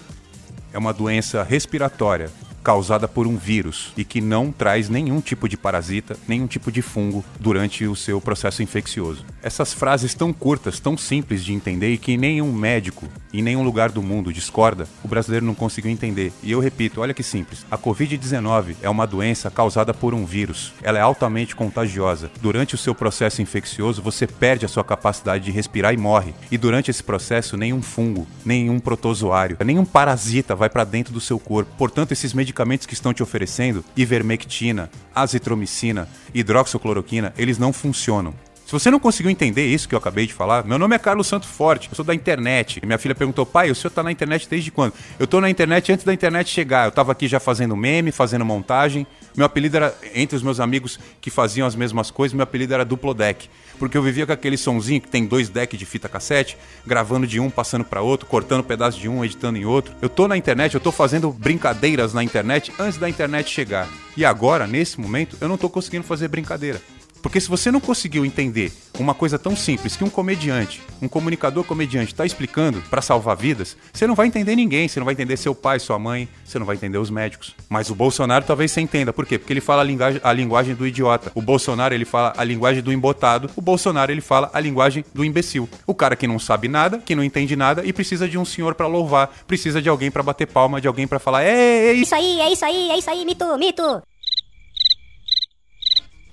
é 0.72 0.78
uma 0.78 0.92
doença 0.92 1.42
respiratória 1.42 2.30
causada 2.68 3.08
por 3.08 3.26
um 3.26 3.38
vírus 3.38 3.94
e 3.96 4.04
que 4.04 4.20
não 4.20 4.52
traz 4.52 4.90
nenhum 4.90 5.22
tipo 5.22 5.48
de 5.48 5.56
parasita, 5.56 6.18
nenhum 6.28 6.46
tipo 6.46 6.70
de 6.70 6.82
fungo 6.82 7.24
durante 7.40 7.86
o 7.86 7.96
seu 7.96 8.20
processo 8.20 8.62
infeccioso. 8.62 9.24
Essas 9.42 9.72
frases 9.72 10.12
tão 10.12 10.34
curtas, 10.34 10.78
tão 10.78 10.94
simples 10.94 11.42
de 11.42 11.54
entender 11.54 11.94
e 11.94 11.96
que 11.96 12.18
nenhum 12.18 12.52
médico 12.52 13.08
em 13.32 13.42
nenhum 13.42 13.62
lugar 13.62 13.90
do 13.90 14.02
mundo 14.02 14.32
discorda, 14.32 14.86
o 15.02 15.08
brasileiro 15.08 15.44
não 15.44 15.54
conseguiu 15.54 15.90
entender. 15.90 16.32
E 16.42 16.50
eu 16.50 16.60
repito, 16.60 17.00
olha 17.00 17.14
que 17.14 17.22
simples. 17.22 17.64
A 17.70 17.76
COVID-19 17.76 18.76
é 18.82 18.88
uma 18.88 19.06
doença 19.06 19.50
causada 19.50 19.92
por 19.92 20.14
um 20.14 20.24
vírus. 20.24 20.72
Ela 20.82 20.98
é 20.98 21.02
altamente 21.02 21.54
contagiosa. 21.54 22.30
Durante 22.40 22.74
o 22.74 22.78
seu 22.78 22.94
processo 22.94 23.42
infeccioso, 23.42 24.02
você 24.02 24.26
perde 24.26 24.64
a 24.64 24.68
sua 24.68 24.84
capacidade 24.84 25.44
de 25.44 25.50
respirar 25.50 25.92
e 25.92 25.96
morre. 25.96 26.34
E 26.50 26.56
durante 26.56 26.90
esse 26.90 27.02
processo, 27.02 27.56
nenhum 27.56 27.82
fungo, 27.82 28.26
nenhum 28.44 28.78
protozoário, 28.78 29.56
nenhum 29.64 29.84
parasita 29.84 30.54
vai 30.54 30.68
para 30.68 30.84
dentro 30.84 31.12
do 31.12 31.20
seu 31.20 31.38
corpo. 31.38 31.70
Portanto, 31.76 32.12
esses 32.12 32.32
medicamentos 32.32 32.57
que 32.86 32.94
estão 32.94 33.12
te 33.14 33.22
oferecendo, 33.22 33.84
ivermectina, 33.96 34.90
azitromicina, 35.14 36.08
hidroxicloroquina, 36.34 37.32
eles 37.36 37.58
não 37.58 37.72
funcionam. 37.72 38.34
Se 38.68 38.72
você 38.72 38.90
não 38.90 39.00
conseguiu 39.00 39.30
entender 39.30 39.64
isso 39.64 39.88
que 39.88 39.94
eu 39.94 39.98
acabei 39.98 40.26
de 40.26 40.34
falar, 40.34 40.62
meu 40.62 40.78
nome 40.78 40.94
é 40.94 40.98
Carlos 40.98 41.26
Santo 41.26 41.46
Forte, 41.46 41.88
eu 41.90 41.96
sou 41.96 42.04
da 42.04 42.14
internet. 42.14 42.80
E 42.82 42.84
minha 42.84 42.98
filha 42.98 43.14
perguntou, 43.14 43.46
pai, 43.46 43.70
o 43.70 43.74
senhor 43.74 43.90
tá 43.90 44.02
na 44.02 44.12
internet 44.12 44.46
desde 44.46 44.70
quando? 44.70 44.92
Eu 45.18 45.26
tô 45.26 45.40
na 45.40 45.48
internet 45.48 45.90
antes 45.90 46.04
da 46.04 46.12
internet 46.12 46.50
chegar. 46.50 46.84
Eu 46.84 46.92
tava 46.92 47.12
aqui 47.12 47.26
já 47.26 47.40
fazendo 47.40 47.74
meme, 47.74 48.12
fazendo 48.12 48.44
montagem. 48.44 49.06
Meu 49.34 49.46
apelido 49.46 49.78
era, 49.78 49.96
entre 50.14 50.36
os 50.36 50.42
meus 50.42 50.60
amigos 50.60 51.00
que 51.18 51.30
faziam 51.30 51.66
as 51.66 51.74
mesmas 51.74 52.10
coisas, 52.10 52.34
meu 52.34 52.42
apelido 52.42 52.74
era 52.74 52.84
Duplo 52.84 53.14
Deck. 53.14 53.48
Porque 53.78 53.96
eu 53.96 54.02
vivia 54.02 54.26
com 54.26 54.32
aquele 54.32 54.58
sonzinho 54.58 55.00
que 55.00 55.08
tem 55.08 55.24
dois 55.24 55.48
decks 55.48 55.78
de 55.78 55.86
fita 55.86 56.06
cassete, 56.06 56.58
gravando 56.86 57.26
de 57.26 57.40
um, 57.40 57.48
passando 57.48 57.86
para 57.86 58.02
outro, 58.02 58.26
cortando 58.26 58.60
um 58.60 58.64
pedaço 58.64 59.00
de 59.00 59.08
um, 59.08 59.24
editando 59.24 59.56
em 59.56 59.64
outro. 59.64 59.94
Eu 60.02 60.10
tô 60.10 60.28
na 60.28 60.36
internet, 60.36 60.74
eu 60.74 60.80
tô 60.80 60.92
fazendo 60.92 61.32
brincadeiras 61.32 62.12
na 62.12 62.22
internet 62.22 62.70
antes 62.78 62.98
da 62.98 63.08
internet 63.08 63.48
chegar. 63.48 63.88
E 64.14 64.26
agora, 64.26 64.66
nesse 64.66 65.00
momento, 65.00 65.38
eu 65.40 65.48
não 65.48 65.56
tô 65.56 65.70
conseguindo 65.70 66.04
fazer 66.04 66.28
brincadeira. 66.28 66.82
Porque 67.22 67.40
se 67.40 67.48
você 67.48 67.70
não 67.70 67.80
conseguiu 67.80 68.24
entender 68.24 68.72
uma 68.98 69.14
coisa 69.14 69.38
tão 69.38 69.54
simples 69.54 69.96
que 69.96 70.04
um 70.04 70.10
comediante, 70.10 70.82
um 71.00 71.08
comunicador 71.08 71.64
comediante 71.64 72.12
está 72.12 72.24
explicando 72.24 72.82
para 72.90 73.02
salvar 73.02 73.36
vidas, 73.36 73.76
você 73.92 74.06
não 74.06 74.14
vai 74.14 74.26
entender 74.26 74.56
ninguém, 74.56 74.88
você 74.88 74.98
não 75.00 75.04
vai 75.04 75.14
entender 75.14 75.36
seu 75.36 75.54
pai, 75.54 75.78
sua 75.78 75.98
mãe, 75.98 76.28
você 76.44 76.58
não 76.58 76.66
vai 76.66 76.76
entender 76.76 76.98
os 76.98 77.10
médicos. 77.10 77.54
Mas 77.68 77.90
o 77.90 77.94
Bolsonaro 77.94 78.44
talvez 78.44 78.70
você 78.70 78.80
entenda. 78.80 79.12
Por 79.12 79.26
quê? 79.26 79.38
Porque 79.38 79.52
ele 79.52 79.60
fala 79.60 79.82
a 79.82 79.84
linguagem, 79.84 80.20
a 80.22 80.32
linguagem 80.32 80.74
do 80.74 80.86
idiota. 80.86 81.30
O 81.34 81.42
Bolsonaro 81.42 81.94
ele 81.94 82.04
fala 82.04 82.32
a 82.36 82.44
linguagem 82.44 82.82
do 82.82 82.92
embotado. 82.92 83.50
O 83.56 83.60
Bolsonaro 83.60 84.10
ele 84.10 84.20
fala 84.20 84.50
a 84.52 84.60
linguagem 84.60 85.04
do 85.14 85.24
imbecil. 85.24 85.68
O 85.86 85.94
cara 85.94 86.16
que 86.16 86.26
não 86.26 86.38
sabe 86.38 86.68
nada, 86.68 86.98
que 86.98 87.14
não 87.14 87.24
entende 87.24 87.56
nada 87.56 87.84
e 87.84 87.92
precisa 87.92 88.28
de 88.28 88.38
um 88.38 88.44
senhor 88.44 88.74
para 88.74 88.86
louvar, 88.86 89.28
precisa 89.46 89.80
de 89.80 89.88
alguém 89.88 90.10
para 90.10 90.22
bater 90.22 90.46
palma, 90.46 90.80
de 90.80 90.88
alguém 90.88 91.06
para 91.06 91.18
falar: 91.18 91.42
"É, 91.42 91.88
é 91.88 91.92
isso 91.92 92.14
aí, 92.14 92.40
é 92.40 92.52
isso 92.52 92.64
aí, 92.64 92.90
é 92.90 92.98
isso 92.98 93.10
aí, 93.10 93.24
mito, 93.24 93.58
mito". 93.58 94.02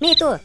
Mito. 0.00 0.40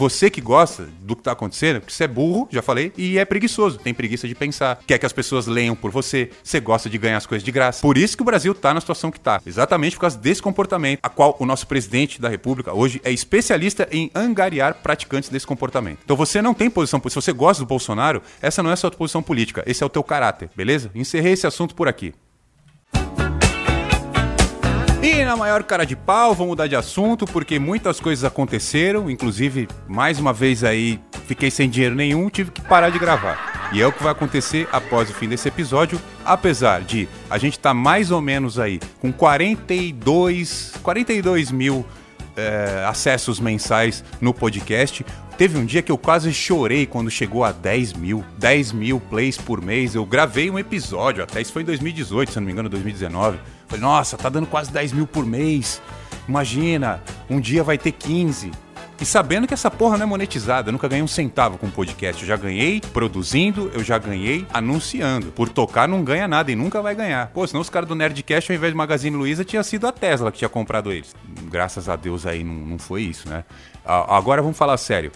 Você 0.00 0.30
que 0.30 0.40
gosta 0.40 0.88
do 1.02 1.14
que 1.14 1.22
tá 1.22 1.32
acontecendo, 1.32 1.78
porque 1.78 1.92
você 1.92 2.04
é 2.04 2.08
burro, 2.08 2.48
já 2.50 2.62
falei, 2.62 2.90
e 2.96 3.18
é 3.18 3.24
preguiçoso, 3.26 3.78
tem 3.78 3.92
preguiça 3.92 4.26
de 4.26 4.34
pensar, 4.34 4.80
quer 4.86 4.96
que 4.96 5.04
as 5.04 5.12
pessoas 5.12 5.46
leiam 5.46 5.76
por 5.76 5.90
você, 5.90 6.30
você 6.42 6.58
gosta 6.58 6.88
de 6.88 6.96
ganhar 6.96 7.18
as 7.18 7.26
coisas 7.26 7.44
de 7.44 7.52
graça. 7.52 7.82
Por 7.82 7.98
isso 7.98 8.16
que 8.16 8.22
o 8.22 8.24
Brasil 8.24 8.54
tá 8.54 8.72
na 8.72 8.80
situação 8.80 9.10
que 9.10 9.20
tá. 9.20 9.42
Exatamente 9.44 9.96
por 9.96 10.00
causa 10.00 10.16
desse 10.16 10.40
comportamento, 10.40 11.00
a 11.02 11.10
qual 11.10 11.36
o 11.38 11.44
nosso 11.44 11.66
presidente 11.66 12.18
da 12.18 12.30
República 12.30 12.72
hoje 12.72 12.98
é 13.04 13.12
especialista 13.12 13.86
em 13.92 14.10
angariar 14.14 14.76
praticantes 14.82 15.28
desse 15.28 15.46
comportamento. 15.46 15.98
Então 16.02 16.16
você 16.16 16.40
não 16.40 16.54
tem 16.54 16.70
posição, 16.70 16.98
se 17.06 17.14
você 17.14 17.30
gosta 17.30 17.62
do 17.62 17.66
Bolsonaro, 17.66 18.22
essa 18.40 18.62
não 18.62 18.70
é 18.70 18.72
a 18.72 18.76
sua 18.76 18.90
posição 18.90 19.22
política, 19.22 19.62
esse 19.66 19.82
é 19.82 19.86
o 19.86 19.90
teu 19.90 20.02
caráter, 20.02 20.48
beleza? 20.56 20.90
Encerrei 20.94 21.34
esse 21.34 21.46
assunto 21.46 21.74
por 21.74 21.88
aqui. 21.88 22.14
E 25.02 25.24
na 25.24 25.34
maior 25.34 25.62
cara 25.62 25.86
de 25.86 25.96
pau, 25.96 26.34
vou 26.34 26.46
mudar 26.46 26.66
de 26.66 26.76
assunto 26.76 27.24
porque 27.24 27.58
muitas 27.58 27.98
coisas 27.98 28.22
aconteceram, 28.22 29.10
inclusive 29.10 29.66
mais 29.88 30.20
uma 30.20 30.30
vez 30.30 30.62
aí 30.62 31.00
fiquei 31.26 31.50
sem 31.50 31.70
dinheiro 31.70 31.94
nenhum, 31.94 32.28
tive 32.28 32.50
que 32.50 32.60
parar 32.60 32.90
de 32.90 32.98
gravar. 32.98 33.70
E 33.72 33.80
é 33.80 33.86
o 33.86 33.92
que 33.92 34.02
vai 34.02 34.12
acontecer 34.12 34.68
após 34.70 35.08
o 35.08 35.14
fim 35.14 35.26
desse 35.26 35.48
episódio, 35.48 35.98
apesar 36.22 36.82
de 36.82 37.08
a 37.30 37.38
gente 37.38 37.54
estar 37.56 37.70
tá 37.70 37.74
mais 37.74 38.10
ou 38.10 38.20
menos 38.20 38.58
aí 38.58 38.78
com 39.00 39.10
42, 39.10 40.74
42 40.82 41.50
mil 41.50 41.86
é, 42.36 42.84
acessos 42.86 43.40
mensais 43.40 44.04
no 44.20 44.34
podcast. 44.34 45.06
Teve 45.40 45.56
um 45.56 45.64
dia 45.64 45.80
que 45.80 45.90
eu 45.90 45.96
quase 45.96 46.30
chorei 46.34 46.84
quando 46.84 47.10
chegou 47.10 47.44
a 47.44 47.50
10 47.50 47.94
mil. 47.94 48.22
10 48.36 48.72
mil 48.72 49.00
plays 49.00 49.38
por 49.38 49.64
mês. 49.64 49.94
Eu 49.94 50.04
gravei 50.04 50.50
um 50.50 50.58
episódio, 50.58 51.24
até 51.24 51.40
isso 51.40 51.50
foi 51.50 51.62
em 51.62 51.64
2018, 51.64 52.30
se 52.30 52.38
não 52.38 52.44
me 52.44 52.52
engano, 52.52 52.68
2019 52.68 53.38
Falei, 53.66 53.80
nossa, 53.80 54.18
tá 54.18 54.28
dando 54.28 54.46
quase 54.46 54.70
10 54.70 54.92
mil 54.92 55.06
por 55.06 55.24
mês. 55.24 55.80
Imagina, 56.28 57.02
um 57.30 57.40
dia 57.40 57.64
vai 57.64 57.78
ter 57.78 57.92
15. 57.92 58.50
E 59.00 59.04
sabendo 59.06 59.46
que 59.46 59.54
essa 59.54 59.70
porra 59.70 59.96
não 59.96 60.04
é 60.04 60.06
monetizada, 60.06 60.68
eu 60.68 60.72
nunca 60.72 60.86
ganhei 60.86 61.02
um 61.02 61.08
centavo 61.08 61.56
com 61.56 61.70
podcast. 61.70 62.20
Eu 62.20 62.28
já 62.28 62.36
ganhei 62.36 62.82
produzindo, 62.92 63.70
eu 63.72 63.82
já 63.82 63.96
ganhei 63.96 64.46
anunciando. 64.52 65.32
Por 65.32 65.48
tocar 65.48 65.88
não 65.88 66.04
ganha 66.04 66.28
nada 66.28 66.52
e 66.52 66.54
nunca 66.54 66.82
vai 66.82 66.94
ganhar. 66.94 67.28
Pô, 67.28 67.46
senão 67.46 67.62
os 67.62 67.70
caras 67.70 67.88
do 67.88 67.94
Nerdcast, 67.94 68.52
ao 68.52 68.56
invés 68.56 68.74
de 68.74 68.76
Magazine 68.76 69.16
Luiza, 69.16 69.42
tinha 69.42 69.62
sido 69.62 69.86
a 69.86 69.92
Tesla 69.92 70.30
que 70.30 70.36
tinha 70.36 70.50
comprado 70.50 70.92
eles. 70.92 71.16
Graças 71.44 71.88
a 71.88 71.96
Deus 71.96 72.26
aí 72.26 72.44
não, 72.44 72.52
não 72.52 72.78
foi 72.78 73.04
isso, 73.04 73.26
né? 73.26 73.42
Agora 73.86 74.42
vamos 74.42 74.58
falar 74.58 74.76
sério. 74.76 75.10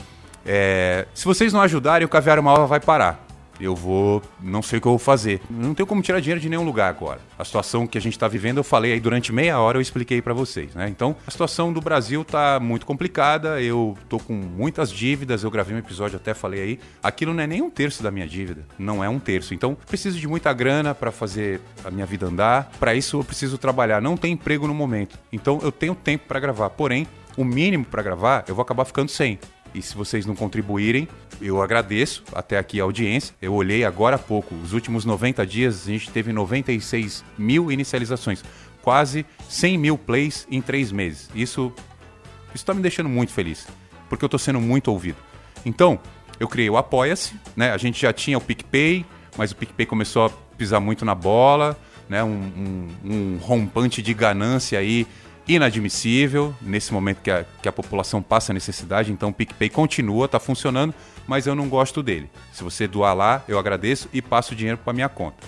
É, 0.44 1.07
se 1.14 1.24
vocês 1.24 1.52
não 1.52 1.61
ajudarem, 1.61 2.04
o 2.04 2.09
Caviar 2.09 2.38
Uma 2.38 2.52
Ova 2.52 2.66
vai 2.66 2.80
parar. 2.80 3.24
Eu 3.61 3.74
vou. 3.74 4.22
Não 4.42 4.62
sei 4.62 4.78
o 4.78 4.83
que 4.83 4.88
eu 4.88 4.92
vou 4.92 4.98
fazer. 4.98 5.40
Não 5.48 5.74
tenho 5.74 5.87
como 5.87 6.02
tirar 6.02 6.20
dinheiro 6.20 6.40
de 6.40 6.48
nenhum 6.48 6.64
lugar 6.64 6.88
agora. 6.88 7.20
A 7.38 7.44
situação 7.44 7.87
que 7.87 7.96
a 7.96 8.00
gente 8.00 8.18
tá 8.18 8.26
vivendo, 8.26 8.59
eu 8.59 8.64
falei 8.64 8.92
aí 8.92 9.00
durante 9.00 9.33
meia 9.33 9.59
hora, 9.59 9.78
eu 9.78 9.80
expliquei 9.80 10.20
pra 10.20 10.35
vocês, 10.35 10.74
né? 10.74 10.88
Então, 10.88 11.14
a 11.26 11.30
situação 11.30 11.72
do 11.72 11.80
Brasil 11.80 12.24
tá 12.24 12.59
muito 12.61 12.85
complicada. 12.85 13.61
Eu 13.61 13.96
tô 14.09 14.18
com 14.18 14.33
muitas 14.33 14.90
dívidas. 14.90 15.44
Eu 15.44 15.50
gravei 15.50 15.74
um 15.74 15.78
episódio, 15.78 16.16
até 16.16 16.35
falei 16.35 16.62
aí. 16.62 16.80
Aquilo 17.02 17.33
não 17.33 17.42
é 17.42 17.46
nem 17.46 17.62
um 17.62 17.70
terço 17.70 18.02
da 18.02 18.11
minha 18.11 18.26
dívida. 18.26 18.62
Não 18.78 19.04
é 19.04 19.09
um 19.09 19.20
terço. 19.20 19.54
Então, 19.54 19.76
preciso 19.87 20.18
de 20.18 20.26
muita 20.26 20.52
grana 20.52 20.94
pra 20.94 21.12
fazer 21.12 21.61
a 21.85 21.90
minha 21.90 22.07
vida 22.07 22.26
andar. 22.26 22.72
Pra 22.80 22.94
isso, 22.94 23.20
eu 23.20 23.24
preciso 23.24 23.57
trabalhar. 23.57 24.02
Não 24.02 24.16
tem 24.16 24.33
emprego 24.33 24.66
no 24.66 24.74
momento. 24.74 25.16
Então, 25.33 25.61
eu 25.62 25.70
tenho 25.70 25.94
tempo 25.94 26.24
pra 26.26 26.40
gravar. 26.40 26.70
Porém, 26.70 27.07
o 27.37 27.44
mínimo 27.44 27.85
pra 27.85 28.02
gravar, 28.02 28.44
eu 28.48 28.54
vou 28.54 28.62
acabar 28.62 28.85
ficando 28.85 29.11
sem. 29.11 29.38
E 29.74 29.82
se 29.82 29.96
vocês 29.96 30.24
não 30.24 30.37
contribuírem, 30.37 31.08
eu 31.40 31.60
agradeço 31.60 32.22
até 32.32 32.56
aqui 32.56 32.80
a 32.80 32.84
audiência. 32.84 33.34
Eu 33.42 33.52
olhei 33.52 33.84
agora 33.84 34.16
há 34.16 34.18
pouco, 34.18 34.54
os 34.54 34.72
últimos 34.72 35.04
90 35.04 35.44
dias 35.44 35.88
a 35.88 35.90
gente 35.90 36.10
teve 36.10 36.32
96 36.32 37.24
mil 37.37 37.72
inicializações, 37.72 38.44
quase 38.80 39.26
100 39.48 39.78
mil 39.78 39.98
plays 39.98 40.46
em 40.48 40.60
três 40.62 40.92
meses. 40.92 41.28
Isso 41.34 41.72
está 42.54 42.72
me 42.72 42.80
deixando 42.80 43.08
muito 43.08 43.32
feliz, 43.32 43.66
porque 44.08 44.24
eu 44.24 44.28
estou 44.28 44.38
sendo 44.38 44.60
muito 44.60 44.92
ouvido. 44.92 45.18
Então, 45.66 45.98
eu 46.38 46.46
criei 46.46 46.70
o 46.70 46.76
Apoia-se, 46.76 47.34
né? 47.56 47.72
A 47.72 47.76
gente 47.76 48.00
já 48.00 48.12
tinha 48.12 48.38
o 48.38 48.40
PicPay, 48.40 49.04
mas 49.37 49.50
o 49.50 49.56
PicPay 49.56 49.87
começou 49.87 50.26
a 50.26 50.30
pisar 50.56 50.80
muito 50.80 51.04
na 51.04 51.14
bola, 51.14 51.76
né? 52.08 52.22
Um, 52.22 52.28
um, 52.28 52.88
um 53.04 53.37
rompante 53.38 54.00
de 54.02 54.14
ganância 54.14 54.78
aí 54.78 55.06
inadmissível 55.46 56.54
nesse 56.61 56.92
momento 56.92 57.20
que 57.22 57.30
a, 57.30 57.44
que 57.62 57.68
a 57.68 57.72
população 57.72 58.22
passa 58.22 58.52
necessidade. 58.52 59.12
Então, 59.12 59.28
o 59.30 59.33
PicPay 59.33 59.68
continua, 59.70 60.26
está 60.26 60.38
funcionando, 60.40 60.94
mas 61.26 61.46
eu 61.46 61.54
não 61.54 61.68
gosto 61.68 62.02
dele. 62.02 62.30
Se 62.52 62.62
você 62.64 62.87
doar 62.87 63.14
lá, 63.14 63.42
eu 63.48 63.59
agradeço 63.59 64.09
e 64.12 64.20
passo 64.22 64.52
o 64.52 64.57
dinheiro 64.57 64.78
para 64.78 64.92
minha 64.92 65.09
conta. 65.09 65.46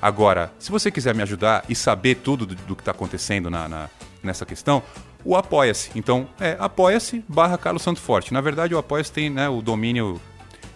Agora, 0.00 0.52
se 0.58 0.70
você 0.70 0.90
quiser 0.90 1.14
me 1.14 1.22
ajudar 1.22 1.64
e 1.68 1.74
saber 1.74 2.16
tudo 2.16 2.46
do, 2.46 2.54
do 2.54 2.76
que 2.76 2.82
está 2.82 2.90
acontecendo 2.92 3.48
na, 3.50 3.68
na- 3.68 3.88
nessa 4.22 4.44
questão, 4.44 4.82
o 5.24 5.34
Apoia-se. 5.34 5.90
Então, 5.96 6.28
é 6.38 6.56
apoia-se 6.60 7.24
barra 7.28 7.58
Carlos 7.58 7.82
Santo 7.82 8.00
Forte. 8.00 8.32
Na 8.32 8.40
verdade, 8.40 8.74
o 8.74 8.78
Apoia-se 8.78 9.10
tem 9.10 9.28
né, 9.30 9.48
o 9.48 9.60
domínio 9.60 10.20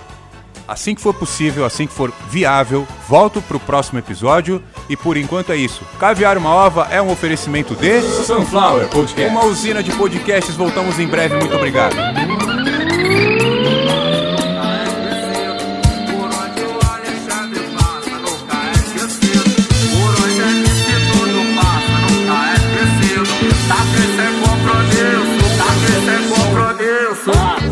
Assim 0.67 0.93
que 0.93 1.01
for 1.01 1.15
possível, 1.15 1.65
assim 1.65 1.87
que 1.87 1.93
for 1.93 2.13
viável, 2.29 2.87
volto 3.07 3.41
pro 3.41 3.59
próximo 3.59 3.97
episódio. 3.97 4.61
E 4.87 4.95
por 4.95 5.17
enquanto 5.17 5.51
é 5.51 5.55
isso. 5.55 5.83
Caviar 5.99 6.37
uma 6.37 6.51
ova 6.51 6.87
é 6.91 7.01
um 7.01 7.11
oferecimento 7.11 7.75
de 7.75 8.01
Sunflower 8.01 8.87
Podcast. 8.89 9.31
uma 9.31 9.45
usina 9.45 9.81
de 9.81 9.91
podcasts. 9.93 10.55
Voltamos 10.55 10.99
em 10.99 11.07
breve. 11.07 11.37
Muito 11.37 11.55
obrigado. 11.55 11.95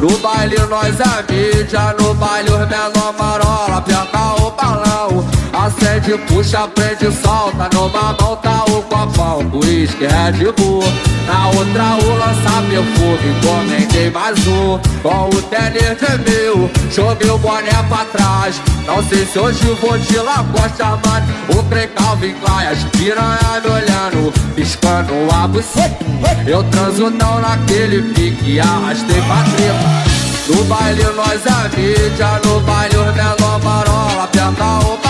No 0.09 0.17
baile 0.19 0.57
nós 0.69 0.95
é 1.01 1.33
mídia, 1.33 1.93
no 1.99 2.13
baile 2.13 2.49
os 2.49 2.59
menor 2.69 3.13
marola, 3.19 3.77
aperta 3.77 4.41
o 4.41 4.51
balão. 4.51 5.27
Acende, 5.51 6.17
puxa, 6.19 6.65
prende, 6.69 7.11
solta. 7.11 7.67
Numa 7.73 8.13
mão 8.13 8.37
tá 8.37 8.63
uísque, 9.53 10.05
Red 10.05 10.51
Bull. 10.53 10.83
Na 11.27 11.47
outra 11.47 11.97
o 12.05 12.17
lança 12.17 12.61
perfume, 12.69 13.37
encomendei 13.37 14.09
mais 14.09 14.37
um. 14.47 14.79
Com 15.01 15.29
o 15.29 15.41
tênis 15.43 15.97
de 15.99 16.29
mil, 16.29 16.69
joguei 16.91 17.29
o 17.29 17.37
boné 17.37 17.83
pra 17.89 18.05
trás. 18.05 18.61
Não 18.85 19.03
sei 19.03 19.25
se 19.25 19.37
hoje 19.37 19.77
vou 19.81 19.97
de 19.97 20.17
Lacosta, 20.17 20.99
mano. 21.05 21.27
O 21.49 21.63
trem 21.63 21.87
Calvin 21.89 22.33
Klein, 22.35 22.67
as 22.67 22.83
piranha 22.95 23.61
me 23.63 23.69
olhando, 23.69 24.33
piscando 24.55 25.13
a 25.33 25.47
buceta. 25.47 25.97
Eu 26.45 26.63
transo 26.65 27.09
não 27.09 27.41
naquele 27.41 28.01
pique, 28.13 28.59
arrastei 28.59 29.21
pra 29.21 29.43
treta. 29.55 30.07
No 30.47 30.63
baile 30.63 31.03
nós 31.03 31.41
é 31.45 31.77
mídia, 31.77 32.39
no 32.45 32.61
baile 32.61 32.95
os 32.95 33.13
menor 33.13 33.61
marola, 33.61 34.23
aperta 34.23 34.79
o 34.87 35.06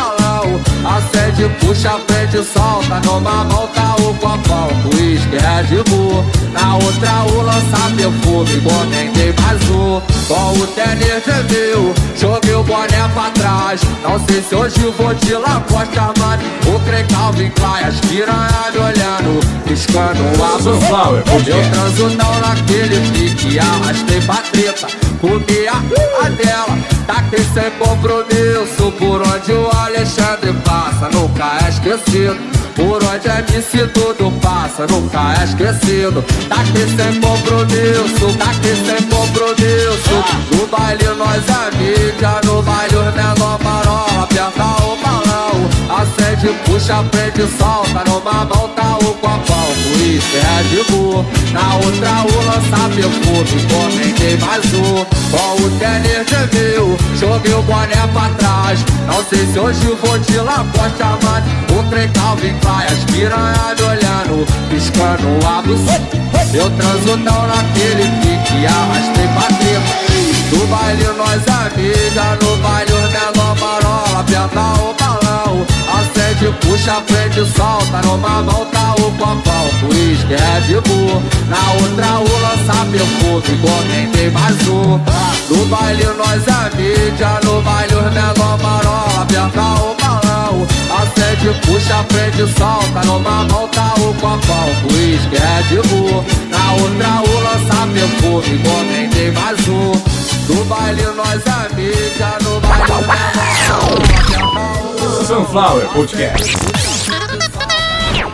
balão. 0.58 0.98
Acende, 0.98 1.50
puxa, 1.60 2.00
prende, 2.00 2.44
solta. 2.44 3.00
Numa 3.06 3.46
tá 3.74 3.96
o 4.00 4.14
copão, 4.16 4.70
uísque, 4.94 5.38
Red 5.38 5.84
Bull. 5.84 6.24
Na 6.60 6.76
outra 6.76 7.24
o 7.32 7.42
lança 7.44 7.78
perfume, 7.96 8.58
encomendei 8.58 9.34
mais 9.42 9.62
um. 9.70 10.02
Com 10.28 10.60
o 10.60 10.68
tênis 10.68 11.24
de 11.24 11.54
mil, 11.54 11.94
joguei 12.16 12.56
o 12.56 12.64
boné 12.64 13.08
pra 13.14 13.30
trás. 13.32 13.82
Não 14.02 14.20
sei 14.26 14.42
se 14.42 14.56
hoje 14.56 14.94
vou 14.98 15.14
de 15.14 15.34
Lacosta, 15.36 16.14
mano. 16.18 16.44
O 16.66 16.80
trem 16.80 17.06
Calvin 17.06 17.52
Klein, 17.52 17.84
as 17.86 18.00
piranha 18.00 18.72
me 18.74 18.80
olhando, 18.80 19.40
piscando 19.66 20.44
a 20.44 20.60
Sunflower 20.60 21.24
Eu 21.46 21.72
transo 21.72 22.10
não 22.18 22.40
naquele 22.40 23.00
pique, 23.12 23.60
arrastei 23.60 24.22
pra 24.22 24.38
treta. 24.52 24.88
Comi 25.22 25.68
a, 25.68 26.26
a 26.26 26.30
dela, 26.30 26.78
tá 27.06 27.14
aqui 27.14 27.38
sem 27.54 27.70
compromisso. 27.78 28.92
Por 28.98 29.22
onde 29.22 29.52
o 29.52 29.70
Alexandre 29.78 30.54
passa, 30.66 31.08
nunca 31.14 31.60
é 31.64 31.70
esquecido. 31.70 32.58
Por 32.78 33.04
onde 33.04 33.28
a 33.28 33.40
MC 33.40 33.88
tudo 33.88 34.32
passa, 34.40 34.86
nunca 34.86 35.34
é 35.40 35.44
esquecido. 35.46 36.24
Tá 36.50 36.62
aqui 36.62 36.86
sem 36.96 37.22
compromisso, 37.22 38.38
tá 38.38 38.46
aqui 38.52 38.76
sem 38.86 39.08
compromisso. 39.08 40.16
No 40.52 40.68
baile 40.68 41.08
nós 41.18 41.44
é 41.50 41.78
mídia, 41.78 42.42
no 42.46 42.62
baile 42.62 42.96
os 42.96 43.14
menor 43.14 43.60
marola, 43.64 44.24
aperta 44.24 44.64
o 44.84 44.98
balão. 44.98 45.58
Acende, 46.00 46.54
puxa, 46.66 47.04
prende, 47.12 47.48
solta. 47.58 48.04
Numa 48.10 48.46
tá 48.46 48.77
o 48.98 49.14
copão, 49.16 49.70
uísque, 49.96 50.38
Red 50.38 50.84
Bull. 50.90 51.26
Na 51.52 51.76
outra 51.76 52.24
o 52.24 52.46
lança 52.46 52.90
perfume, 52.96 53.64
encomendei 53.64 54.38
mais 54.38 54.66
um. 54.74 55.06
Com 55.32 55.64
o 55.64 55.70
tênis 55.80 56.26
de 56.26 56.58
mil, 56.58 56.98
joguei 57.20 57.54
o 57.54 57.62
boné 57.64 58.08
pra 58.14 58.30
trás. 58.38 58.80
Não 59.08 59.24
sei 59.26 59.46
se 59.48 59.60
hoje 59.60 59.98
vou 60.02 60.18
de 60.20 60.38
Lacosta, 60.38 61.18
mano. 61.24 61.80
O 61.80 61.90
trem 61.90 62.10
Calvin 62.10 62.58
Klein, 62.60 62.88
as 62.88 63.04
piranha 63.12 63.76
me 63.78 63.84
olhando, 63.84 64.46
piscando 64.70 65.48
a 65.48 65.62
buceta. 65.62 66.18
Eu 66.54 66.70
transo 66.72 67.18
não 67.18 67.48
naquele 67.48 68.04
pique, 68.22 68.66
arrastei 68.66 69.28
pra 69.28 69.48
treta. 69.58 70.08
No 70.52 70.66
baile 70.68 71.04
nós 71.18 71.44
é 71.46 71.78
mídia, 71.78 72.38
no 72.42 72.58
baile 72.64 72.94
os 72.94 73.12
menor 73.12 73.56
marola, 73.60 74.20
aperta 74.22 74.82
o. 74.82 75.07
Acende, 76.18 76.52
puxa, 76.62 77.00
prende, 77.02 77.46
solta. 77.56 78.02
Numa 78.04 78.42
mão 78.42 78.66
tá 78.72 78.96
o 78.98 79.12
copão, 79.12 79.70
uísque, 79.84 80.34
Red 80.34 80.82
Bull. 80.82 81.22
Na 81.48 81.72
outra 81.74 82.20
o 82.20 82.42
lança 82.42 82.86
perfume, 82.92 83.44
encomendei 83.56 84.32
mais 84.32 84.68
um. 84.68 85.00
No 85.50 85.66
baile 85.68 86.06
nós 86.18 86.44
é 86.48 86.76
mídia, 86.76 87.40
no 87.44 87.62
baile 87.62 87.94
os 87.94 88.12
menor 88.12 88.58
marola, 88.64 89.22
aperta 89.22 89.62
o 89.62 89.96
balão. 89.96 90.68
Acende, 90.90 91.54
puxa, 91.62 92.04
prende, 92.06 92.52
solta. 92.58 93.06
Numa 93.06 93.44
mão 93.44 93.68
tá 93.68 93.94
o 94.00 94.12
copão, 94.16 94.70
uísque, 94.92 95.38
Red 95.38 95.82
Bull. 95.88 96.26
Na 96.50 96.74
outra 96.74 97.22
o 97.22 97.40
lança 97.44 97.88
perfume, 97.94 98.56
encomendei 98.56 99.32
mais 99.32 99.68
um. 99.68 99.92
No 100.52 100.66
baile 100.66 101.06
nós 101.16 101.44
é 101.46 101.76
mídia, 101.76 102.38
no 102.42 102.60
baile 102.60 102.88
Sunflower 105.28 105.82
Podcast. 105.92 106.56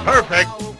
Perfect. 0.05 0.72